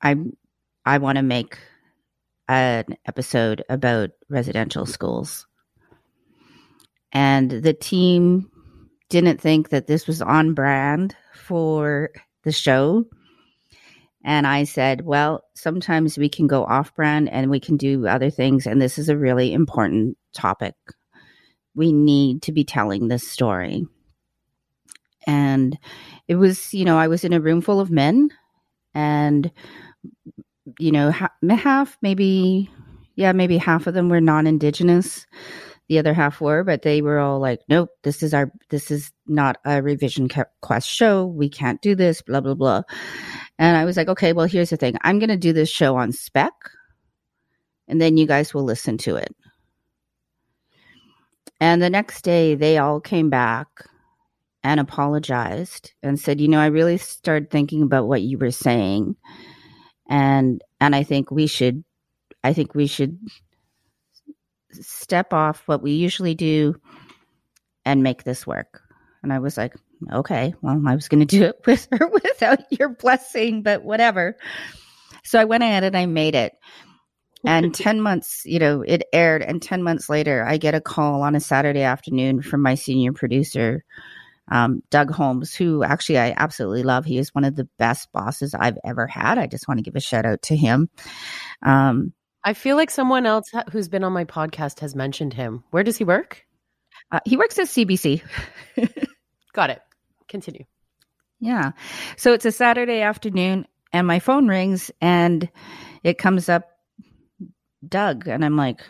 [0.00, 0.14] I
[0.84, 1.58] I want to make
[2.46, 5.48] an episode about residential schools.
[7.12, 8.50] And the team
[9.08, 12.10] didn't think that this was on brand for
[12.42, 13.04] the show.
[14.24, 18.30] And I said, well, sometimes we can go off brand and we can do other
[18.30, 18.66] things.
[18.66, 20.74] And this is a really important topic.
[21.74, 23.86] We need to be telling this story.
[25.28, 25.78] And
[26.26, 28.30] it was, you know, I was in a room full of men
[28.94, 29.50] and,
[30.78, 32.70] you know, half, maybe,
[33.14, 35.26] yeah, maybe half of them were non Indigenous
[35.88, 39.12] the other half were, but they were all like, nope, this is our, this is
[39.26, 40.28] not a revision
[40.60, 41.26] quest show.
[41.26, 42.82] We can't do this, blah, blah, blah.
[43.58, 44.96] And I was like, okay, well, here's the thing.
[45.02, 46.52] I'm going to do this show on spec
[47.88, 49.34] and then you guys will listen to it.
[51.60, 53.68] And the next day they all came back
[54.62, 59.16] and apologized and said, you know, I really started thinking about what you were saying.
[60.08, 61.84] And, and I think we should,
[62.42, 63.18] I think we should
[64.84, 66.80] step off what we usually do
[67.84, 68.82] and make this work.
[69.22, 69.74] And I was like,
[70.12, 74.36] okay, well, I was going to do it with or without your blessing, but whatever.
[75.24, 76.52] So I went ahead and I made it.
[77.44, 79.42] And 10 months, you know, it aired.
[79.42, 83.12] And 10 months later, I get a call on a Saturday afternoon from my senior
[83.12, 83.84] producer,
[84.50, 87.04] um, Doug Holmes, who actually I absolutely love.
[87.04, 89.38] He is one of the best bosses I've ever had.
[89.38, 90.88] I just want to give a shout out to him.
[91.62, 92.12] Um,
[92.46, 95.64] I feel like someone else who's been on my podcast has mentioned him.
[95.72, 96.46] Where does he work?
[97.10, 98.22] Uh, he works at CBC.
[99.52, 99.82] Got it.
[100.28, 100.62] Continue.
[101.40, 101.72] Yeah.
[102.16, 105.50] So it's a Saturday afternoon and my phone rings and
[106.04, 106.70] it comes up
[107.86, 108.28] Doug.
[108.28, 108.80] And I'm like,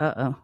[0.00, 0.36] uh oh.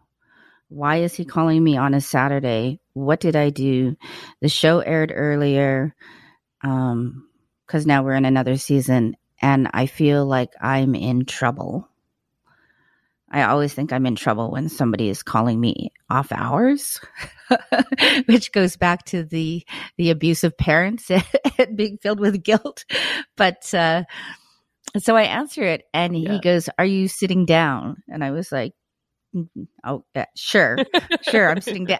[0.67, 2.81] Why is he calling me on a Saturday?
[2.91, 3.95] What did I do?
[4.41, 5.95] The show aired earlier.
[6.61, 7.29] Um,
[7.65, 11.87] because now we're in another season and I feel like I'm in trouble.
[13.35, 17.01] I always think I'm in trouble when somebody is calling me off hours,
[18.27, 19.65] which goes back to the
[19.97, 21.11] the abusive parents
[21.57, 22.85] and being filled with guilt.
[23.35, 24.05] But uh,
[24.97, 26.31] so I answer it, and yeah.
[26.31, 28.71] he goes, "Are you sitting down?" And I was like.
[29.83, 30.77] "Oh, yeah, sure,
[31.23, 31.83] sure, I'm sitting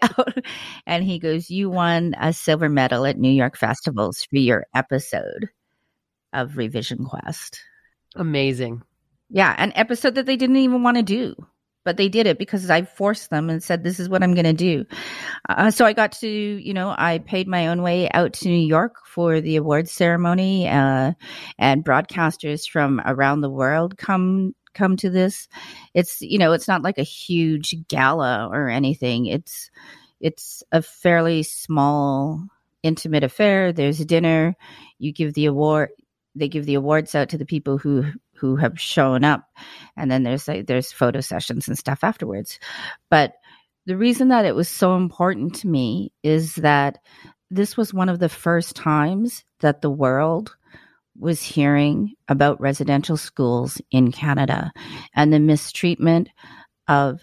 [0.86, 5.50] and he goes, "You won a silver medal at New York festivals for your episode
[6.32, 7.60] of Revision Quest."
[8.14, 8.80] Amazing.
[9.28, 11.34] Yeah, an episode that they didn't even want to do,
[11.84, 14.44] but they did it because I forced them and said, "This is what I'm going
[14.44, 14.84] to do."
[15.48, 18.66] Uh, so I got to, you know, I paid my own way out to New
[18.66, 21.12] York for the awards ceremony, uh,
[21.58, 25.48] and broadcasters from around the world come come to this.
[25.94, 29.26] It's you know, it's not like a huge gala or anything.
[29.26, 29.70] It's
[30.20, 32.46] it's a fairly small,
[32.84, 33.72] intimate affair.
[33.72, 34.54] There's a dinner.
[34.98, 35.90] You give the award
[36.36, 38.04] they give the awards out to the people who
[38.38, 39.44] who have shown up.
[39.96, 42.58] And then there's like there's photo sessions and stuff afterwards.
[43.10, 43.34] But
[43.86, 46.98] the reason that it was so important to me is that
[47.50, 50.56] this was one of the first times that the world
[51.18, 54.72] was hearing about residential schools in Canada
[55.14, 56.28] and the mistreatment
[56.88, 57.20] of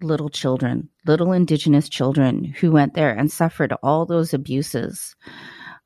[0.00, 5.14] little children, little Indigenous children who went there and suffered all those abuses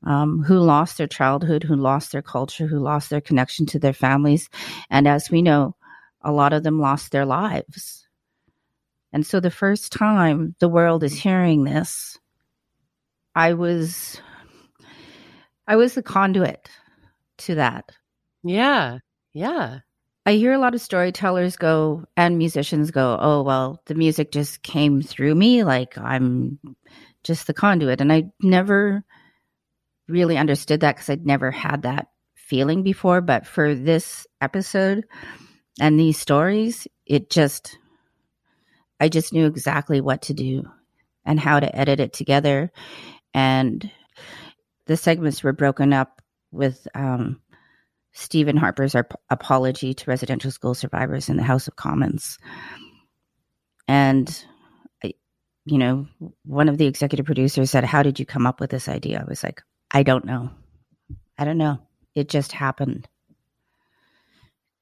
[0.07, 3.93] um, who lost their childhood, who lost their culture, who lost their connection to their
[3.93, 4.49] families.
[4.89, 5.75] And as we know,
[6.23, 8.07] a lot of them lost their lives.
[9.13, 12.19] And so the first time the world is hearing this,
[13.35, 14.21] I was
[15.67, 16.71] I was the conduit
[17.39, 17.91] to that.
[18.45, 18.99] Yeah.
[19.35, 19.81] Yeah.
[20.25, 24.63] I hear a lot of storytellers go and musicians go, "Oh, well, the music just
[24.63, 26.59] came through me like I'm
[27.23, 29.05] just the conduit." And I never
[30.09, 33.21] really understood that because I'd never had that feeling before.
[33.21, 35.05] But for this episode
[35.81, 37.79] and these stories, it just,
[39.01, 40.65] I just knew exactly what to do
[41.25, 42.71] and how to edit it together.
[43.35, 43.91] And
[44.87, 47.41] the segments were broken up with um,
[48.13, 48.95] Stephen Harper's
[49.29, 52.39] apology to residential school survivors in the House of Commons.
[53.89, 54.45] And
[55.67, 56.07] you know,
[56.45, 59.21] one of the executive producers said, How did you come up with this idea?
[59.21, 59.63] I was like,
[59.97, 60.51] I don't know.
[61.39, 61.79] I don't know.
[62.15, 63.09] It just happened.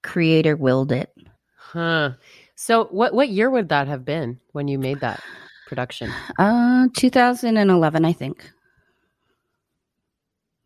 [0.03, 1.17] Creator willed it.
[1.57, 2.15] Huh.
[2.57, 5.23] So what what year would that have been when you made that
[5.69, 6.11] production?
[6.37, 8.51] Uh 2011, I think.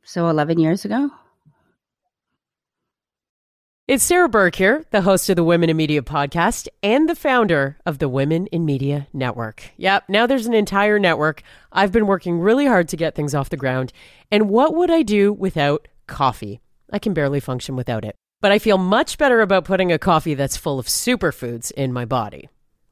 [0.03, 1.11] So 11 years ago.
[3.89, 7.79] It's Sarah Burke here, the host of the Women in Media podcast and the founder
[7.87, 9.63] of the Women in Media Network.
[9.79, 11.43] Yep, now there's an entire network.
[11.73, 13.95] I've been working really hard to get things off the ground.
[14.31, 16.61] And what would I do without coffee?
[16.93, 18.15] I can barely function without it.
[18.43, 22.05] But I feel much better about putting a coffee that's full of superfoods in my
[22.05, 22.51] body.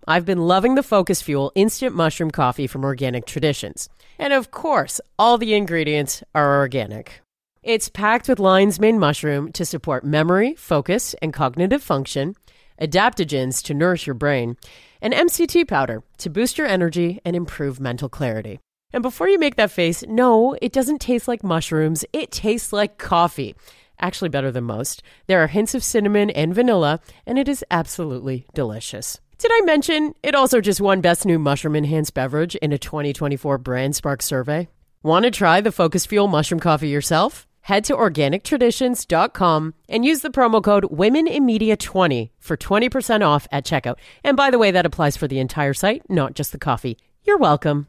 [0.08, 3.90] I've been loving the Focus Fuel instant mushroom coffee from Organic Traditions.
[4.18, 7.20] And of course, all the ingredients are organic.
[7.66, 12.36] It's packed with lion's mane mushroom to support memory, focus, and cognitive function,
[12.80, 14.56] adaptogens to nourish your brain,
[15.02, 18.60] and MCT powder to boost your energy and improve mental clarity.
[18.92, 22.04] And before you make that face, no, it doesn't taste like mushrooms.
[22.12, 23.56] It tastes like coffee.
[23.98, 25.02] Actually, better than most.
[25.26, 29.18] There are hints of cinnamon and vanilla, and it is absolutely delicious.
[29.38, 33.58] Did I mention it also just won Best New Mushroom Enhanced Beverage in a 2024
[33.58, 34.68] Brand Spark survey?
[35.02, 37.45] Want to try the Focus Fuel mushroom coffee yourself?
[37.66, 43.96] Head to organictraditions.com and use the promo code WomenInMedia20 for 20% off at checkout.
[44.22, 46.96] And by the way, that applies for the entire site, not just the coffee.
[47.24, 47.88] You're welcome.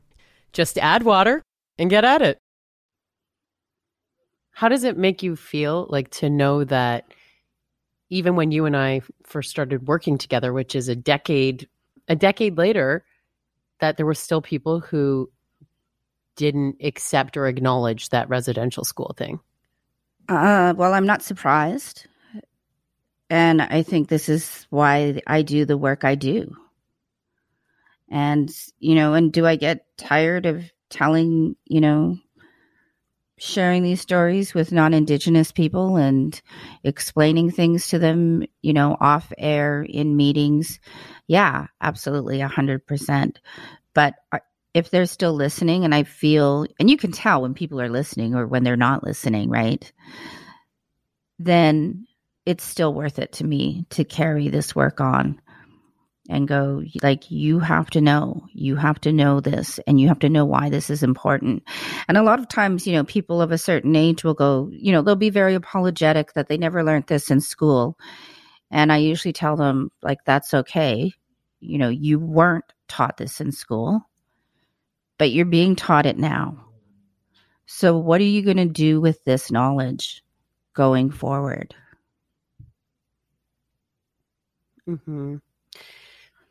[0.52, 1.44] Just add water
[1.78, 2.40] and get at it.
[4.50, 7.14] How does it make you feel like to know that
[8.10, 11.70] even when you and I first started working together, which is a decade
[12.08, 13.06] a decade later,
[13.80, 15.30] that there were still people who
[16.36, 19.40] didn't accept or acknowledge that residential school thing?
[20.30, 22.06] Uh, well, I'm not surprised.
[23.30, 26.54] And I think this is why I do the work I do.
[28.10, 32.18] And, you know, and do I get tired of telling, you know,
[33.40, 36.40] sharing these stories with non Indigenous people and
[36.84, 40.80] explaining things to them, you know, off air in meetings?
[41.28, 43.40] Yeah, absolutely, 100%.
[43.94, 44.40] But uh,
[44.78, 48.36] if they're still listening and I feel, and you can tell when people are listening
[48.36, 49.92] or when they're not listening, right?
[51.40, 52.08] Then
[52.46, 55.42] it's still worth it to me to carry this work on
[56.30, 60.20] and go like you have to know you have to know this and you have
[60.20, 61.64] to know why this is important
[62.08, 64.92] and a lot of times you know people of a certain age will go you
[64.94, 67.96] know they'll be very apologetic that they never learned this in school
[68.72, 71.14] And I usually tell them, like, that's okay.
[71.60, 74.02] You know, you weren't taught this in school,
[75.18, 76.66] but you're being taught it now.
[77.66, 80.24] So, what are you going to do with this knowledge
[80.74, 81.76] going forward?
[84.88, 85.38] Mm-hmm.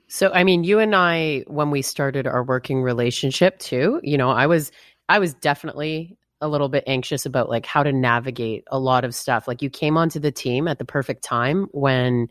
[0.09, 4.31] So, I mean, you and I, when we started our working relationship too, you know,
[4.31, 4.71] I was,
[5.09, 9.15] I was definitely a little bit anxious about like how to navigate a lot of
[9.15, 9.49] stuff.
[9.49, 12.29] Like you came onto the team at the perfect time when,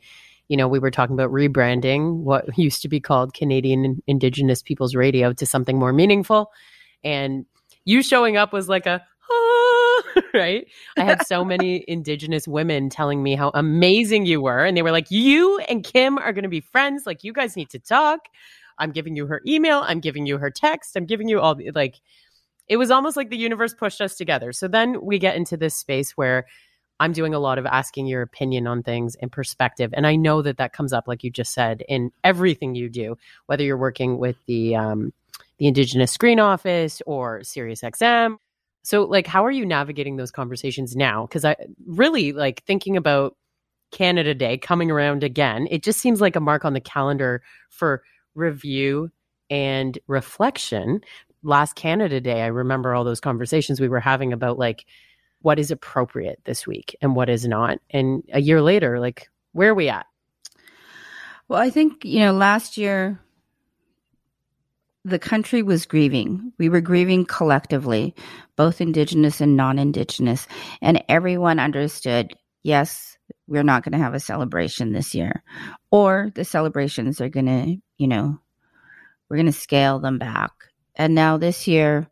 [0.48, 4.96] you know, we were talking about rebranding what used to be called Canadian Indigenous Peoples
[4.96, 6.52] Radio to something more meaningful.
[7.04, 7.46] And
[7.86, 10.68] you showing up was like a, ah, right?
[10.98, 14.66] I had so many Indigenous women telling me how amazing you were.
[14.66, 17.06] And they were like, you and Kim are going to be friends.
[17.06, 18.22] Like, you guys need to talk.
[18.78, 19.84] I'm giving you her email.
[19.86, 20.96] I'm giving you her text.
[20.96, 21.96] I'm giving you all the, like,
[22.68, 24.52] it was almost like the universe pushed us together.
[24.52, 26.46] So then we get into this space where
[27.00, 29.94] I'm doing a lot of asking your opinion on things and perspective.
[29.94, 33.18] And I know that that comes up, like you just said, in everything you do,
[33.48, 35.14] whether you're working with the, um,
[35.58, 38.38] the Indigenous Screen Office or SiriusXM.
[38.84, 41.26] So, like, how are you navigating those conversations now?
[41.26, 41.56] Because I
[41.86, 43.36] really like thinking about
[43.92, 45.68] Canada Day coming around again.
[45.72, 48.04] It just seems like a mark on the calendar for
[48.36, 49.12] review
[49.50, 51.02] and reflection
[51.46, 54.86] last Canada Day, I remember all those conversations we were having about like
[55.46, 57.78] what is appropriate this week and what is not.
[57.92, 60.08] And a year later, like where are we at?
[61.48, 63.20] Well, I think, you know, last year
[65.04, 66.52] the country was grieving.
[66.58, 68.16] We were grieving collectively,
[68.56, 70.48] both Indigenous and non Indigenous.
[70.82, 73.16] And everyone understood yes,
[73.48, 75.44] we're not going to have a celebration this year,
[75.92, 78.40] or the celebrations are going to, you know,
[79.30, 80.52] we're going to scale them back.
[80.96, 82.10] And now this year,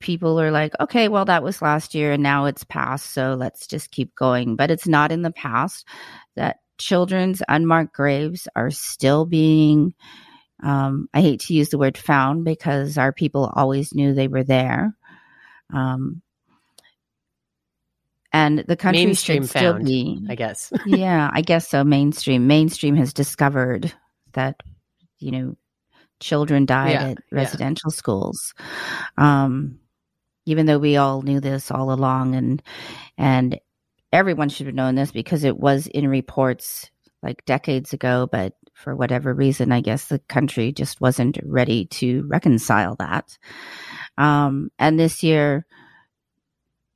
[0.00, 3.12] people are like, okay, well, that was last year and now it's past.
[3.12, 4.56] So let's just keep going.
[4.56, 5.86] But it's not in the past
[6.36, 9.94] that children's unmarked graves are still being,
[10.62, 14.44] um, I hate to use the word found because our people always knew they were
[14.44, 14.96] there.
[15.72, 16.22] Um,
[18.32, 20.72] and the country mainstream should still found, be, I guess.
[20.86, 21.84] yeah, I guess so.
[21.84, 23.92] Mainstream, mainstream has discovered
[24.32, 24.60] that,
[25.18, 25.56] you know,
[26.20, 27.38] children died Yeah, at yeah.
[27.38, 28.54] residential schools.
[29.18, 29.80] Um,
[30.46, 32.62] even though we all knew this all along and
[33.18, 33.58] and
[34.12, 36.90] everyone should have known this because it was in reports
[37.22, 42.24] like decades ago, but for whatever reason, I guess the country just wasn't ready to
[42.26, 43.36] reconcile that.
[44.16, 45.66] Um, and this year,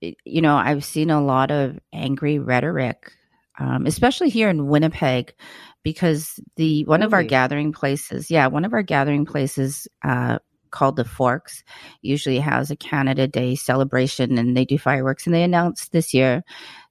[0.01, 3.13] you know, I've seen a lot of angry rhetoric,
[3.59, 5.35] um, especially here in Winnipeg,
[5.83, 10.39] because the one of our gathering places, yeah, one of our gathering places uh,
[10.75, 11.63] called the Forks
[12.03, 15.25] usually has a Canada Day celebration and they do fireworks.
[15.25, 16.43] And they announced this year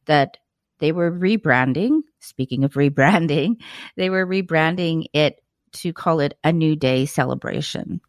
[0.05, 0.37] that
[0.79, 2.01] they were rebranding.
[2.19, 3.57] Speaking of rebranding,
[3.95, 5.43] they were rebranding it
[5.73, 7.99] to call it a New Day celebration.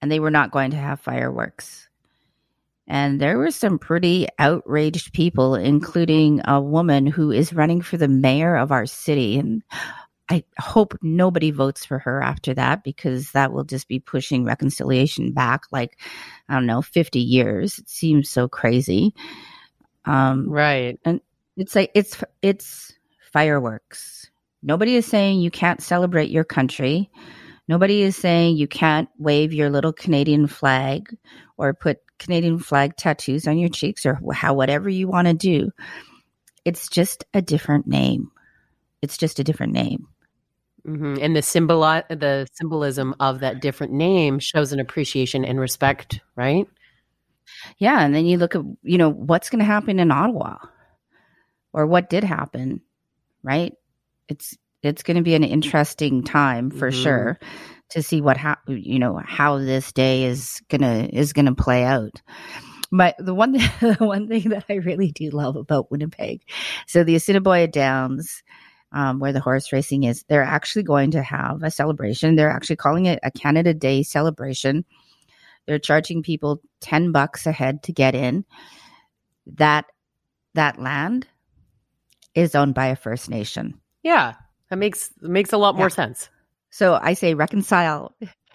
[0.00, 1.88] And they were not going to have fireworks.
[2.86, 8.06] And there were some pretty outraged people, including a woman who is running for the
[8.06, 9.36] mayor of our city.
[9.38, 9.64] And
[10.28, 15.32] I hope nobody votes for her after that because that will just be pushing reconciliation
[15.32, 16.00] back like,
[16.48, 17.78] I don't know, 50 years.
[17.78, 19.14] It seems so crazy.
[20.04, 20.98] Um, Right.
[21.04, 21.20] And
[21.56, 22.92] it's like it's it's
[23.32, 24.30] fireworks.
[24.62, 27.10] Nobody is saying you can't celebrate your country.
[27.68, 31.16] Nobody is saying you can't wave your little Canadian flag
[31.56, 35.70] or put Canadian flag tattoos on your cheeks or how whatever you want to do.
[36.64, 38.30] It's just a different name.
[39.02, 40.08] It's just a different name.
[40.86, 46.20] Hmm And the symbol, the symbolism of that different name shows an appreciation and respect,
[46.36, 46.66] right?
[47.78, 50.56] Yeah, and then you look at you know what's going to happen in Ottawa,
[51.72, 52.80] or what did happen,
[53.42, 53.74] right?
[54.28, 56.94] It's it's going to be an interesting time for Mhm.
[56.94, 57.38] sure
[57.90, 62.22] to see what how you know how this day is gonna is gonna play out.
[62.92, 66.42] But the one the one thing that I really do love about Winnipeg,
[66.86, 68.42] so the Assiniboia Downs.
[68.92, 72.36] Um, where the horse racing is, they're actually going to have a celebration.
[72.36, 74.84] They're actually calling it a Canada Day celebration.
[75.66, 78.44] They're charging people 10 bucks a head to get in.
[79.56, 79.86] That
[80.54, 81.26] that land
[82.34, 83.80] is owned by a First Nation.
[84.02, 84.34] Yeah,
[84.70, 86.30] that makes makes a lot more sense.
[86.70, 88.14] So I say reconcile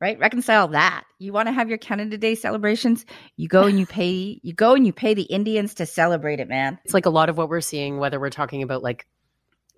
[0.00, 0.18] right?
[0.18, 1.04] Reconcile that.
[1.18, 3.06] You want to have your Canada Day celebrations,
[3.36, 6.48] you go and you pay you go and you pay the Indians to celebrate it,
[6.48, 6.78] man.
[6.84, 9.06] It's like a lot of what we're seeing, whether we're talking about like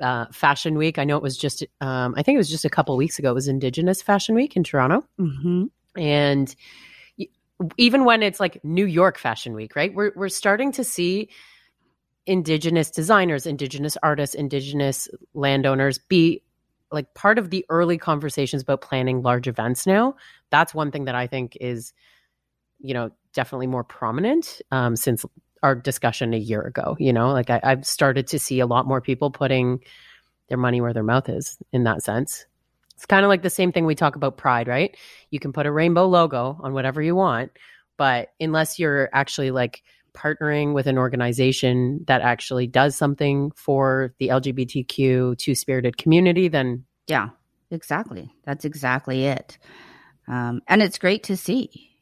[0.01, 0.99] uh, Fashion Week.
[0.99, 3.31] I know it was just, um, I think it was just a couple weeks ago.
[3.31, 5.65] It was Indigenous Fashion Week in Toronto, Mm-hmm.
[6.01, 6.57] and
[7.79, 9.95] even when it's like New York Fashion Week, right?
[9.95, 11.31] We're we're starting to see
[12.27, 16.43] indigenous designers, indigenous artists, indigenous landowners be
[16.93, 20.17] like part of the early conversations about planning large events now.
[20.51, 21.93] That's one thing that I think is,
[22.79, 25.25] you know, definitely more prominent um, since
[25.67, 26.97] our discussion a year ago.
[26.99, 29.81] You know, like I, I've started to see a lot more people putting
[30.49, 32.47] their money where their mouth is in that sense.
[32.95, 34.97] It's kind of like the same thing we talk about pride, right?
[35.31, 37.51] You can put a rainbow logo on whatever you want,
[37.97, 39.83] but unless you're actually like
[40.15, 46.85] partnering with an organization that actually does something for the LGBTQ two spirited community, then
[47.07, 47.31] yeah,
[47.71, 48.33] exactly.
[48.45, 49.59] That's exactly it.
[50.29, 51.96] Um, and it's great to see.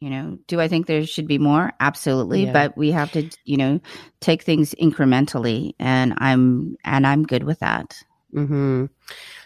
[0.00, 1.72] You know, do I think there should be more?
[1.80, 2.52] Absolutely, yeah.
[2.52, 3.80] but we have to, you know,
[4.20, 8.00] take things incrementally, and I'm and I'm good with that.
[8.34, 8.86] Mm-hmm.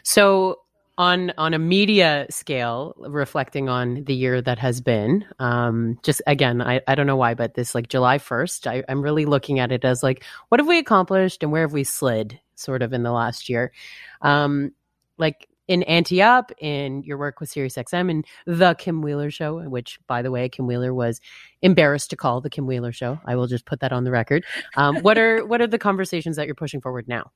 [0.02, 0.58] So
[0.98, 6.60] on on a media scale reflecting on the year that has been um just again
[6.60, 9.72] i, I don't know why but this like july 1st I, i'm really looking at
[9.72, 13.04] it as like what have we accomplished and where have we slid sort of in
[13.04, 13.72] the last year
[14.20, 14.72] um
[15.16, 19.98] like in Auntie Up, in your work with SiriusXM, and the Kim Wheeler Show, which,
[20.06, 21.20] by the way, Kim Wheeler was
[21.62, 23.20] embarrassed to call the Kim Wheeler Show.
[23.26, 24.44] I will just put that on the record.
[24.76, 27.30] Um, what are what are the conversations that you're pushing forward now?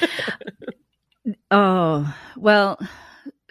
[1.50, 2.78] Oh, well,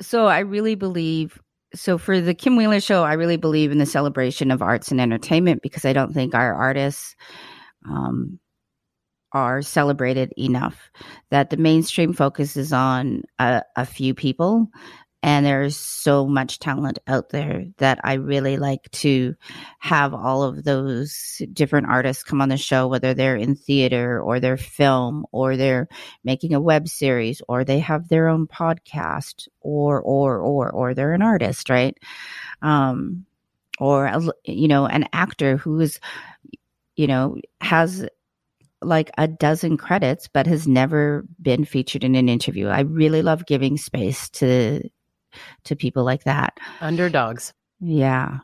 [0.01, 1.39] so I really believe
[1.73, 4.99] so for the Kim Wheeler show, I really believe in the celebration of arts and
[4.99, 7.15] entertainment because I don't think our artists
[7.89, 8.39] um,
[9.33, 10.91] are celebrated enough.
[11.29, 14.69] That the mainstream focuses on a, a few people
[15.23, 19.35] and there's so much talent out there that I really like to
[19.77, 24.39] have all of those different artists come on the show, whether they're in theater or
[24.39, 25.87] they're film or they're
[26.23, 31.13] making a web series or they have their own podcast or, or, or, or they're
[31.13, 31.95] an artist, right?
[32.63, 33.25] Um,
[33.79, 34.11] or,
[34.43, 35.99] you know, an actor who is,
[36.95, 38.07] you know, has
[38.81, 42.67] like a dozen credits but has never been featured in an interview.
[42.67, 44.81] I really love giving space to
[45.63, 46.57] to people like that.
[46.81, 47.53] Underdogs.
[47.79, 48.39] Yeah.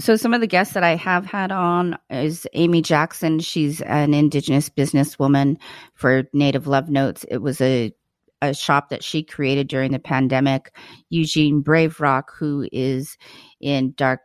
[0.00, 3.40] So some of the guests that I have had on is Amy Jackson.
[3.40, 5.56] She's an indigenous businesswoman
[5.94, 7.24] for Native Love Notes.
[7.28, 7.92] It was a
[8.40, 10.72] a shop that she created during the pandemic.
[11.10, 13.16] Eugene Brave Rock, who is
[13.60, 14.20] in Dark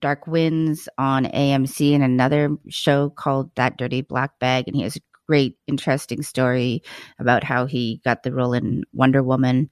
[0.00, 4.96] Dark Winds on AMC and another show called That Dirty Black Bag, and he has
[4.96, 6.82] a great, interesting story
[7.18, 9.68] about how he got the role in Wonder Woman.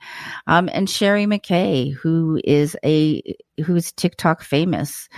[0.46, 3.22] Um, and Sherry McKay, who is a
[3.64, 5.08] who's TikTok famous.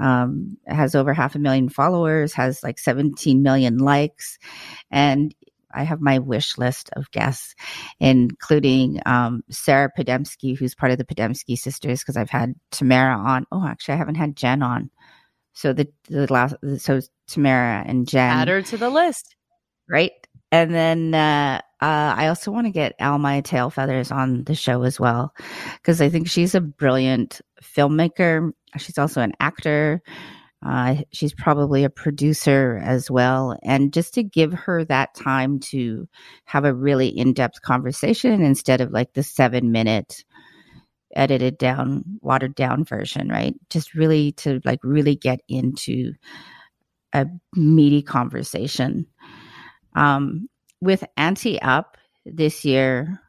[0.00, 4.38] Um, has over half a million followers, has like 17 million likes.
[4.92, 5.34] And
[5.72, 7.54] I have my wish list of guests,
[8.00, 13.46] including um, Sarah Podemski, who's part of the Podemski sisters, because I've had Tamara on.
[13.52, 14.90] Oh, actually, I haven't had Jen on.
[15.52, 19.34] So the the last so Tamara and Jen add her to the list
[19.88, 20.12] right?
[20.50, 24.98] And then uh, uh, I also want to get Alma Tailfeathers on the show as
[24.98, 25.34] well
[25.74, 28.52] because I think she's a brilliant filmmaker.
[28.78, 30.02] She's also an actor.
[30.64, 33.56] Uh, she's probably a producer as well.
[33.62, 36.08] And just to give her that time to
[36.44, 40.24] have a really in depth conversation instead of like the seven minute
[41.14, 43.54] edited down, watered down version, right?
[43.70, 46.12] Just really to like really get into
[47.12, 49.06] a meaty conversation.
[49.94, 50.48] Um,
[50.80, 51.96] with Auntie Up
[52.26, 53.20] this year,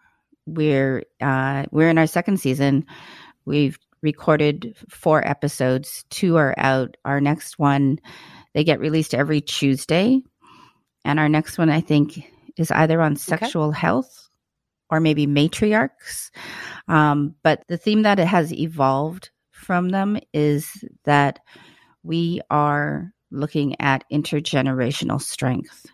[0.45, 2.85] we're uh, we're in our second season.
[3.45, 6.05] We've recorded four episodes.
[6.09, 6.97] Two are out.
[7.05, 7.99] Our next one,
[8.53, 10.21] they get released every Tuesday,
[11.05, 12.23] and our next one, I think,
[12.57, 13.79] is either on sexual okay.
[13.79, 14.29] health
[14.89, 16.31] or maybe matriarchs.
[16.87, 21.39] Um, but the theme that it has evolved from them is that
[22.03, 25.85] we are looking at intergenerational strength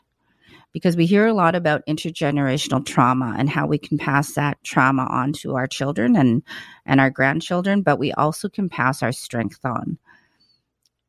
[0.76, 5.08] because we hear a lot about intergenerational trauma and how we can pass that trauma
[5.10, 6.44] on to our children and
[6.86, 9.98] and our grandchildren but we also can pass our strength on.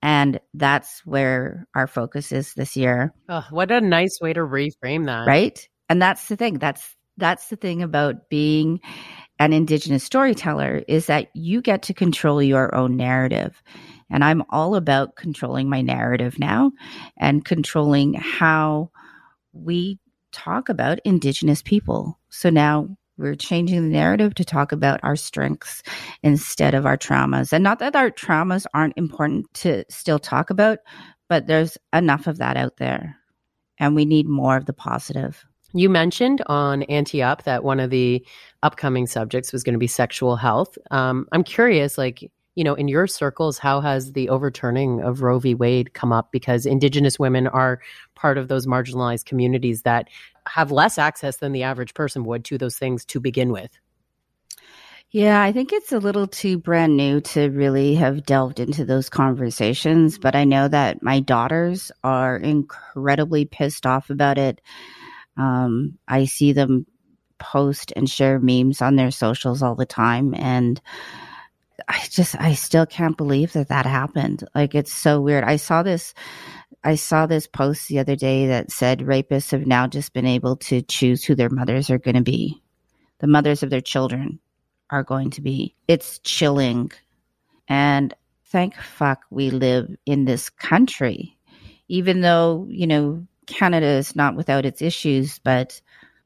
[0.03, 3.13] And that's where our focus is this year.
[3.29, 5.27] Oh, what a nice way to reframe that.
[5.27, 5.69] Right?
[5.89, 6.61] And that's the thing.
[6.61, 8.81] That's that's the thing about being
[9.41, 13.61] an indigenous storyteller is that you get to control your own narrative.
[14.09, 16.71] And i'm all about controlling my narrative now
[17.19, 18.93] and controlling how
[19.63, 19.99] we
[20.33, 22.19] talk about Indigenous people.
[22.29, 25.83] So now we're changing the narrative to talk about our strengths
[26.23, 27.53] instead of our traumas.
[27.53, 30.81] And not that our traumas aren't important to still talk about,
[31.29, 33.17] but there's enough of that out there.
[33.79, 35.45] And we need more of the positive.
[35.73, 38.27] You mentioned on Auntie Up that one of the
[38.63, 40.79] upcoming subjects was going to be sexual health.
[40.91, 45.39] Um, I'm curious, like, you know, in your circles, how has the overturning of Roe
[45.39, 45.55] v.
[45.55, 46.33] Wade come up?
[46.33, 47.81] Because Indigenous women are
[48.15, 50.09] part of those marginalized communities that
[50.49, 53.71] have less access than the average person would to those things to begin with.
[55.11, 59.09] Yeah, I think it's a little too brand new to really have delved into those
[59.09, 64.61] conversations, but I know that my daughters are incredibly pissed off about it.
[65.37, 66.87] Um, I see them
[67.39, 70.81] post and share memes on their socials all the time, and
[71.89, 74.45] I just, I still can't believe that that happened.
[74.55, 75.45] Like, it's so weird.
[75.45, 76.15] I saw this.
[76.83, 80.57] I saw this post the other day that said rapists have now just been able
[80.57, 82.63] to choose who their mothers are going to be,
[83.19, 84.39] the mothers of their children
[84.91, 85.75] are going to be.
[85.89, 86.93] It's chilling.
[87.67, 88.15] And
[88.47, 91.37] thank fuck we live in this country,
[91.89, 95.81] even though, you know, Canada is not without its issues, but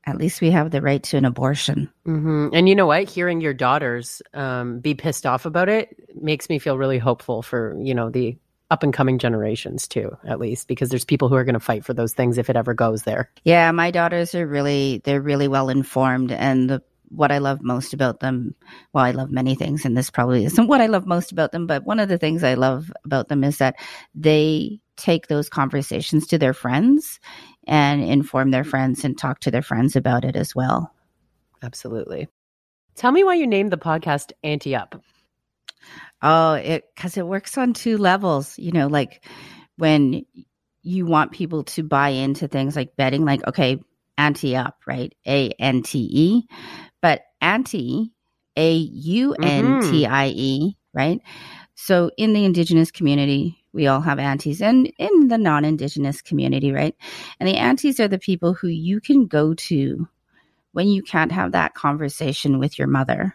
[0.07, 1.91] at least we have the right to an abortion.
[2.07, 2.49] Mm-hmm.
[2.53, 3.09] And you know what?
[3.09, 7.77] Hearing your daughters um, be pissed off about it makes me feel really hopeful for,
[7.81, 8.37] you know, the
[8.71, 11.85] up and coming generations too, at least, because there's people who are going to fight
[11.85, 13.31] for those things if it ever goes there.
[13.45, 16.33] Yeah, my daughters are really, they're really well informed.
[16.33, 18.55] And the what I love most about them.
[18.93, 21.67] Well, I love many things, and this probably isn't what I love most about them,
[21.67, 23.77] but one of the things I love about them is that
[24.15, 27.19] they take those conversations to their friends
[27.71, 30.93] and inform their friends and talk to their friends about it as well.
[31.63, 32.29] Absolutely.
[32.97, 35.03] Tell me why you named the podcast Auntie Up.
[36.21, 38.59] Oh, it because it works on two levels.
[38.59, 39.25] You know, like
[39.79, 40.27] when
[40.83, 43.83] you want people to buy into things like betting, like, okay,
[44.19, 45.15] ante up, right?
[45.27, 46.49] A N T E
[47.01, 48.13] but auntie
[48.57, 50.99] A U N T I E, mm-hmm.
[50.99, 51.21] right?
[51.75, 56.73] So in the Indigenous community, we all have aunties, and in the non Indigenous community,
[56.73, 56.95] right?
[57.39, 60.09] And the aunties are the people who you can go to
[60.73, 63.35] when you can't have that conversation with your mother,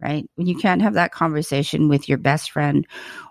[0.00, 0.28] right?
[0.36, 2.86] When you can't have that conversation with your best friend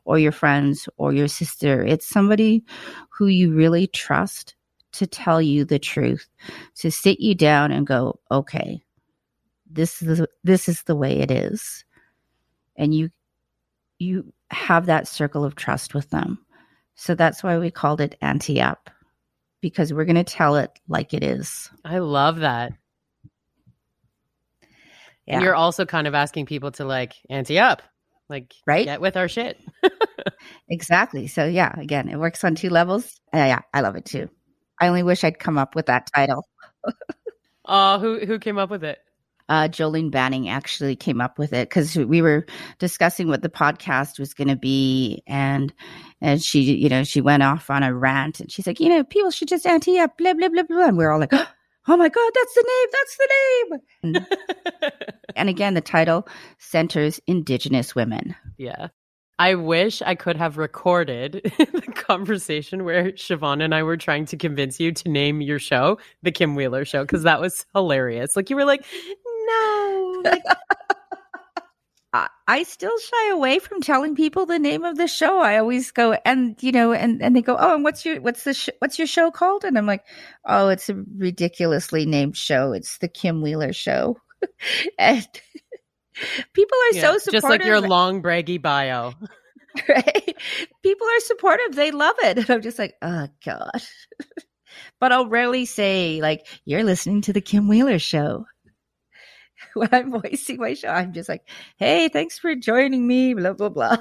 [0.05, 2.63] or your friends or your sister, it's somebody
[3.09, 4.55] who you really trust
[4.93, 6.27] to tell you the truth,
[6.75, 8.83] to sit you down and go, okay,
[9.69, 11.85] this is this is the way it is
[12.75, 13.09] and you
[13.99, 16.39] you have that circle of trust with them.
[16.95, 18.89] So that's why we called it Auntie Up
[19.61, 21.69] because we're going to tell it like it is.
[21.85, 22.73] I love that.
[25.27, 25.35] Yeah.
[25.35, 27.81] and you're also kind of asking people to like anti up,
[28.27, 28.85] like right?
[28.85, 29.57] get with our shit.
[30.69, 31.27] Exactly.
[31.27, 33.19] So yeah again it works on two levels.
[33.33, 34.29] Uh, yeah i love it too.
[34.79, 36.47] I only wish i'd come up with that title.
[37.63, 38.97] Oh who who came up with it
[39.51, 42.45] uh, Jolene Banning actually came up with it because we were
[42.79, 45.73] discussing what the podcast was going to be, and
[46.21, 49.03] and she, you know, she went off on a rant, and she's like, you know,
[49.03, 51.33] people should just ante up, blah blah blah blah, and we're all like.
[51.87, 52.89] Oh my God, that's the name.
[52.91, 54.23] That's the name.
[54.83, 54.93] And,
[55.35, 56.27] and again, the title
[56.59, 58.35] centers Indigenous women.
[58.59, 58.89] Yeah.
[59.41, 64.37] I wish I could have recorded the conversation where Siobhan and I were trying to
[64.37, 68.35] convince you to name your show the Kim Wheeler Show because that was hilarious.
[68.35, 68.85] Like you were like,
[70.23, 70.37] no.
[72.51, 75.39] I still shy away from telling people the name of the show.
[75.39, 78.43] I always go and you know, and and they go, oh, and what's your what's
[78.43, 79.63] the sh- what's your show called?
[79.63, 80.03] And I'm like,
[80.45, 82.73] oh, it's a ridiculously named show.
[82.73, 84.17] It's the Kim Wheeler Show,
[84.99, 85.25] and
[86.51, 87.31] people are yeah, so supportive.
[87.31, 89.13] Just like your long braggy bio.
[89.87, 90.35] Right?
[90.83, 91.75] People are supportive.
[91.77, 92.37] They love it.
[92.37, 93.81] And I'm just like, oh God.
[94.99, 98.45] but I'll rarely say, like, you're listening to the Kim Wheeler show.
[99.73, 101.47] when I'm voicing my show, I'm just like,
[101.77, 103.97] hey, thanks for joining me, blah, blah, blah.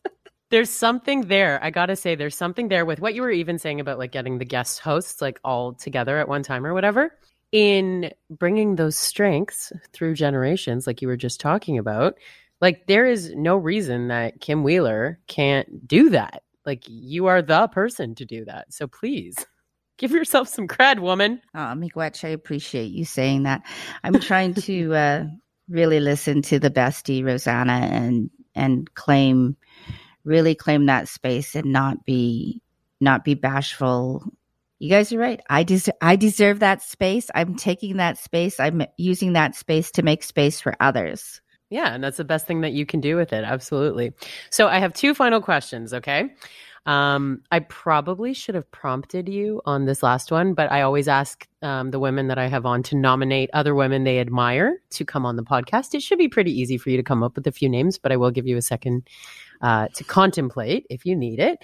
[0.50, 1.62] there's something there.
[1.62, 4.38] I gotta say, there's something there with what you were even saying about like getting
[4.38, 7.16] the guest hosts like all together at one time or whatever.
[7.52, 12.14] In bringing those strengths through generations, like you were just talking about,
[12.60, 16.42] like there is no reason that Kim Wheeler can't do that.
[16.64, 18.72] Like you are the person to do that.
[18.72, 19.36] So please.
[20.00, 21.42] Give yourself some cred, woman.
[21.54, 23.60] Oh, Miigwech, I appreciate you saying that.
[24.02, 25.24] I'm trying to uh,
[25.68, 29.58] really listen to the bestie Rosanna and and claim,
[30.24, 32.62] really claim that space and not be
[33.02, 34.24] not be bashful.
[34.78, 35.42] You guys are right.
[35.50, 37.28] I des- I deserve that space.
[37.34, 38.58] I'm taking that space.
[38.58, 41.42] I'm using that space to make space for others.
[41.68, 43.44] Yeah, and that's the best thing that you can do with it.
[43.44, 44.14] Absolutely.
[44.48, 45.92] So I have two final questions.
[45.92, 46.30] Okay.
[46.86, 51.46] Um, I probably should have prompted you on this last one, but I always ask
[51.62, 55.26] um, the women that I have on to nominate other women they admire to come
[55.26, 55.94] on the podcast.
[55.94, 58.12] It should be pretty easy for you to come up with a few names, but
[58.12, 59.06] I will give you a second
[59.60, 61.58] uh, to contemplate if you need it.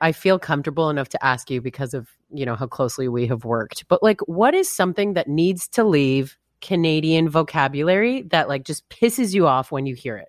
[0.00, 3.44] I feel comfortable enough to ask you because of you know how closely we have
[3.44, 3.86] worked.
[3.88, 9.32] But like, what is something that needs to leave Canadian vocabulary that like just pisses
[9.32, 10.28] you off when you hear it?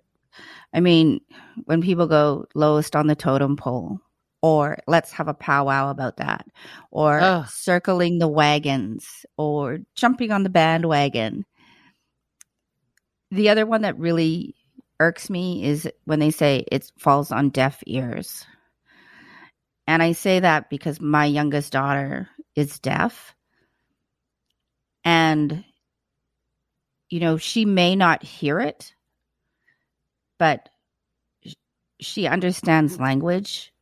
[0.72, 1.20] I mean,
[1.64, 4.00] when people go lowest on the totem pole,
[4.42, 6.46] or let's have a powwow about that,
[6.90, 7.46] or Ugh.
[7.48, 11.44] circling the wagons, or jumping on the bandwagon.
[13.30, 14.54] The other one that really
[15.00, 18.46] irks me is when they say it falls on deaf ears.
[19.86, 23.34] And I say that because my youngest daughter is deaf.
[25.04, 25.64] And,
[27.08, 28.94] you know, she may not hear it,
[30.38, 30.68] but
[32.00, 33.72] she understands language,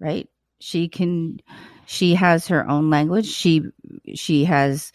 [0.00, 0.28] right?
[0.60, 1.40] She can,
[1.86, 3.26] she has her own language.
[3.26, 3.62] She,
[4.14, 4.92] she has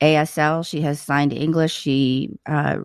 [0.00, 2.78] ASL, she has signed English, she uh,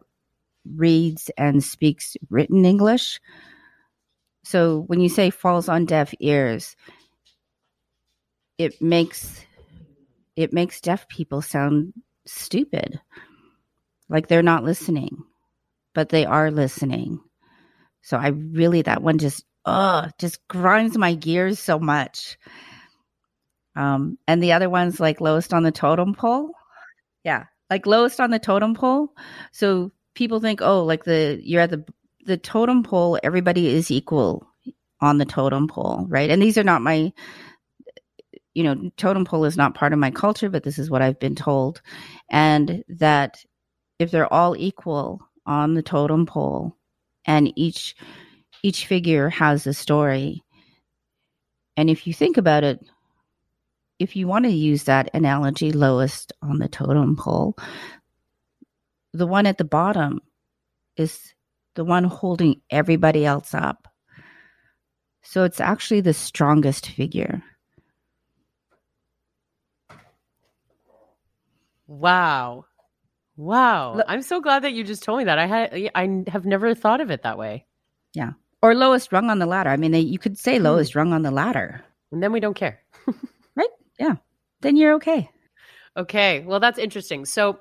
[0.76, 3.20] reads and speaks written English.
[4.44, 6.76] So when you say falls on deaf ears,
[8.58, 9.42] it makes
[10.36, 11.94] it makes deaf people sound
[12.26, 13.00] stupid.
[14.10, 15.24] Like they're not listening,
[15.94, 17.20] but they are listening.
[18.02, 22.38] So I really that one just oh just grinds my gears so much.
[23.76, 26.52] Um, and the other one's like lowest on the totem pole.
[27.24, 29.14] Yeah, like lowest on the totem pole.
[29.52, 31.86] So people think, oh, like the you're at the
[32.26, 34.48] the totem pole, everybody is equal
[35.00, 36.30] on the totem pole, right?
[36.30, 37.12] And these are not my
[38.54, 41.20] you know, totem pole is not part of my culture, but this is what I've
[41.20, 41.82] been told.
[42.30, 43.44] And that
[44.00, 46.76] if they're all equal on the totem pole
[47.26, 47.96] and each
[48.64, 50.44] each figure has a story.
[51.78, 52.80] And if you think about it,
[54.00, 57.56] if you want to use that analogy lowest on the totem pole,
[59.14, 60.20] the one at the bottom
[60.98, 61.34] is
[61.76, 63.88] the one holding everybody else up.
[65.24, 67.44] So it's actually the strongest figure.
[71.88, 72.66] Wow.
[73.36, 74.02] Wow.
[74.08, 75.40] I'm so glad that you just told me that.
[75.40, 77.66] I had I have never thought of it that way.
[78.14, 78.32] Yeah.
[78.62, 79.70] Or lowest rung on the ladder.
[79.70, 80.64] I mean, they, you could say hmm.
[80.64, 81.84] lowest rung on the ladder.
[82.12, 82.80] And then we don't care.
[83.56, 83.70] right?
[84.00, 84.16] Yeah.
[84.62, 85.30] Then you're okay.
[85.98, 86.42] Okay.
[86.42, 87.26] Well, that's interesting.
[87.26, 87.60] So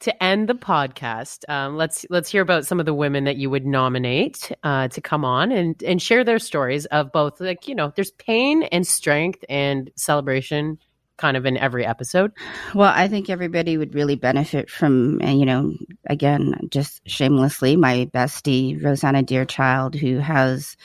[0.00, 3.50] to end the podcast, um, let's let's hear about some of the women that you
[3.50, 7.74] would nominate uh, to come on and and share their stories of both like you
[7.74, 10.78] know there's pain and strength and celebration
[11.18, 12.32] kind of in every episode.
[12.74, 15.74] Well, I think everybody would really benefit from, you know,
[16.06, 20.76] again, just shamelessly, my bestie, Rosanna Deerchild, who has,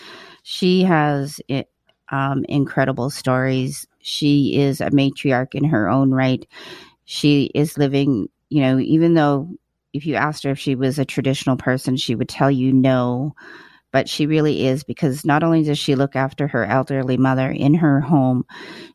[0.44, 1.40] she has
[2.12, 3.88] um, incredible stories.
[4.00, 6.46] She is a matriarch in her own right.
[7.06, 9.50] She is living, you know, even though
[9.94, 13.36] if you asked her if she was a traditional person, she would tell you no
[13.94, 17.76] but she really is because not only does she look after her elderly mother in
[17.76, 18.44] her home,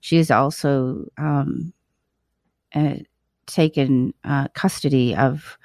[0.00, 1.72] she has also um,
[2.74, 2.96] uh,
[3.46, 5.56] taken uh, custody of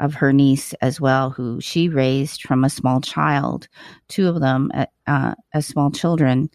[0.00, 3.68] of her niece as well, who she raised from a small child,
[4.08, 6.50] two of them uh, uh as small children,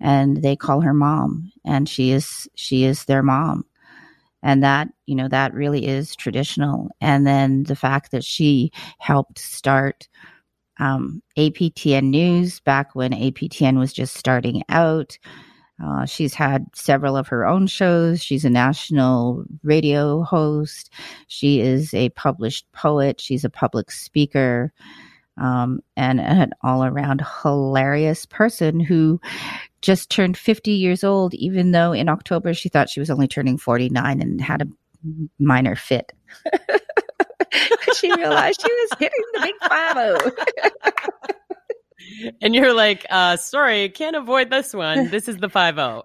[0.00, 3.64] and they call her mom, and she is she is their mom.
[4.42, 6.88] And that you know that really is traditional.
[7.00, 10.08] And then the fact that she helped start
[10.80, 15.18] um, APTN News back when APTN was just starting out.
[15.82, 18.22] Uh, she's had several of her own shows.
[18.22, 20.90] She's a national radio host.
[21.28, 23.20] She is a published poet.
[23.20, 24.72] She's a public speaker.
[25.38, 29.18] Um, and an all around hilarious person who
[29.80, 33.56] just turned 50 years old, even though in October she thought she was only turning
[33.56, 34.68] 49 and had a
[35.38, 36.12] minor fit.
[37.96, 41.36] she realized she was hitting the big five
[42.42, 45.10] and you're like, uh, sorry, can't avoid this one.
[45.10, 46.02] This is the five zero.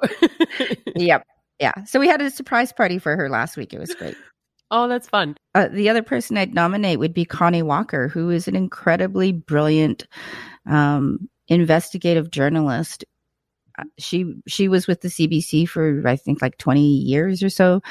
[0.95, 1.25] yep.
[1.59, 1.73] Yeah.
[1.85, 3.73] So we had a surprise party for her last week.
[3.73, 4.15] It was great.
[4.71, 5.37] Oh, that's fun.
[5.53, 10.07] Uh, the other person I'd nominate would be Connie Walker, who is an incredibly brilliant
[10.67, 13.05] um, investigative journalist.
[13.77, 17.81] Uh, she she was with the CBC for I think like twenty years or so,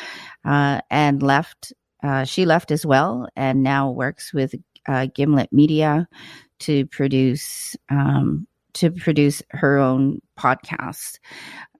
[0.44, 1.72] uh, and left
[2.04, 4.54] uh, she left as well and now works with
[4.86, 6.06] uh, Gimlet Media
[6.60, 11.18] to produce um, to produce her own podcast.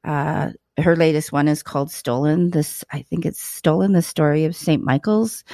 [0.05, 2.51] Uh, her latest one is called Stolen.
[2.51, 5.45] This I think it's Stolen: The Story of Saint Michael's,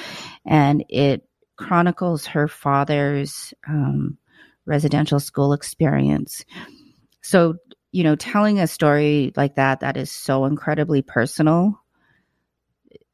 [0.45, 4.17] and it chronicles her father's um,
[4.65, 6.45] residential school experience.
[7.21, 7.55] So
[7.91, 11.77] you know, telling a story like that that is so incredibly personal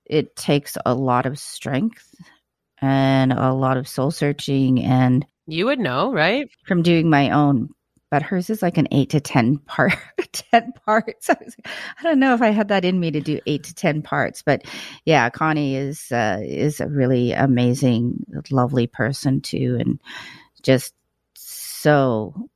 [0.09, 2.13] it takes a lot of strength
[2.79, 7.69] and a lot of soul searching and you would know right from doing my own
[8.09, 9.93] but hers is like an eight to ten part
[10.31, 11.55] ten parts I, was,
[11.99, 14.43] I don't know if i had that in me to do eight to ten parts
[14.43, 14.63] but
[15.05, 19.99] yeah connie is uh, is a really amazing lovely person too and
[20.61, 20.93] just
[21.33, 22.49] so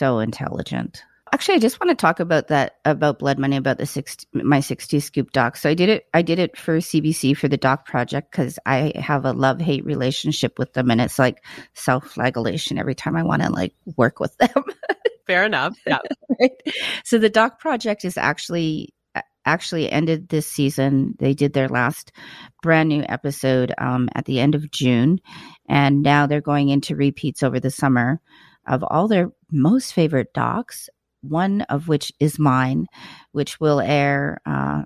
[0.00, 1.02] so intelligent.
[1.32, 4.60] Actually, I just want to talk about that about blood money about the six my
[4.60, 5.56] 60 scoop doc.
[5.56, 8.92] So I did it I did it for CBC for the doc project cuz I
[8.96, 13.50] have a love-hate relationship with them and it's like self-flagellation every time I want to
[13.50, 14.64] like work with them.
[15.26, 15.78] Fair enough.
[15.86, 15.98] Yeah.
[16.40, 16.50] right?
[17.04, 18.92] So the doc project is actually
[19.44, 21.14] actually ended this season.
[21.18, 22.12] They did their last
[22.62, 25.20] brand new episode um, at the end of June,
[25.68, 28.20] and now they're going into repeats over the summer
[28.66, 30.88] of all their most favorite docs.
[31.22, 32.86] One of which is mine,
[33.32, 34.84] which will air uh,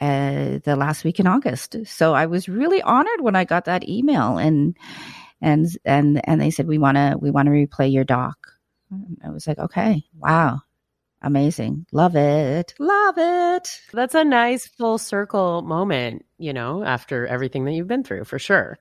[0.00, 1.76] uh, the last week in August.
[1.86, 4.76] So I was really honored when I got that email, and
[5.40, 8.36] and and and they said we want to we want to replay your doc.
[9.24, 10.60] I was like, okay, wow,
[11.22, 11.86] amazing.
[11.92, 12.74] Love it.
[12.78, 13.80] Love it.
[13.92, 18.38] That's a nice full circle moment, you know, after everything that you've been through, for
[18.38, 18.78] sure.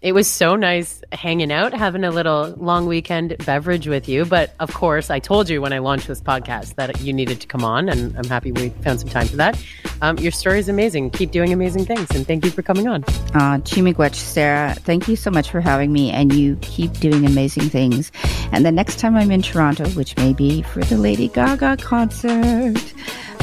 [0.00, 4.24] It was so nice hanging out, having a little long weekend beverage with you.
[4.24, 7.46] But of course, I told you when I launched this podcast that you needed to
[7.46, 9.62] come on, and I'm happy we found some time for that.
[10.00, 11.10] Um, your story is amazing.
[11.10, 13.02] Keep doing amazing things, and thank you for coming on.
[13.34, 17.68] Uh, Chimigwech, Sarah, thank you so much for having me, and you keep doing amazing
[17.68, 18.12] things.
[18.52, 22.94] And the next time I'm in Toronto, which may be for the Lady Gaga concert,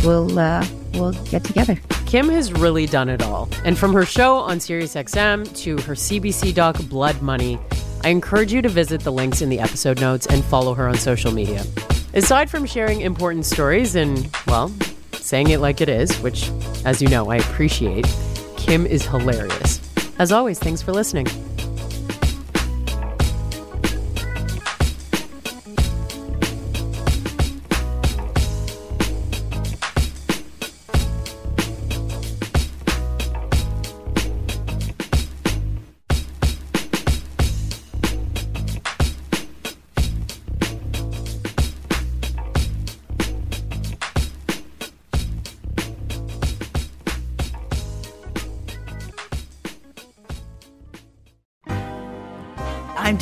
[0.04, 1.78] we'll uh, we'll get together.
[2.06, 3.50] Kim has really done it all.
[3.64, 7.60] And from her show on SiriusXM to her CBC doc Blood Money,
[8.04, 10.96] I encourage you to visit the links in the episode notes and follow her on
[10.96, 11.64] social media.
[12.14, 14.72] Aside from sharing important stories and, well,
[15.14, 16.50] saying it like it is, which,
[16.86, 18.06] as you know, I appreciate,
[18.58, 19.82] Kim is hilarious.
[20.20, 21.28] As always, thanks for listening.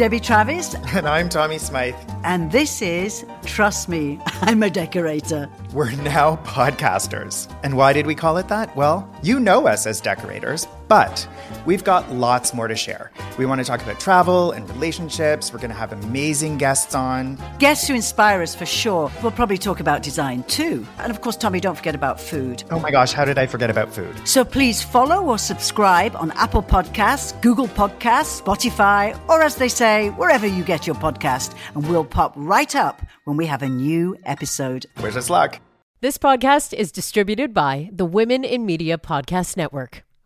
[0.04, 0.76] Debbie Travis.
[0.94, 1.96] And I'm Tommy Smythe.
[2.26, 5.50] And this is Trust Me, I'm a Decorator.
[5.72, 7.50] We're now podcasters.
[7.64, 8.76] And why did we call it that?
[8.76, 11.28] Well, you know us as decorators, but
[11.66, 13.12] we've got lots more to share.
[13.40, 15.52] We want to talk about travel and relationships.
[15.52, 17.42] We're going to have amazing guests on.
[17.58, 19.12] Guests who inspire us for sure.
[19.24, 20.86] We'll probably talk about design too.
[21.00, 22.64] And of course, Tommy, don't forget about food.
[22.70, 24.16] Oh my gosh, how did I forget about food?
[24.28, 30.12] So please follow or subscribe on Apple Podcasts, Google Podcasts, Spotify, or as they say,
[30.12, 31.56] wherever you get your podcast.
[31.74, 34.86] And we'll pop right up when we have a new episode.
[35.02, 35.60] Wish us luck.
[36.02, 40.04] This podcast is distributed by the Women in Media Podcast Network.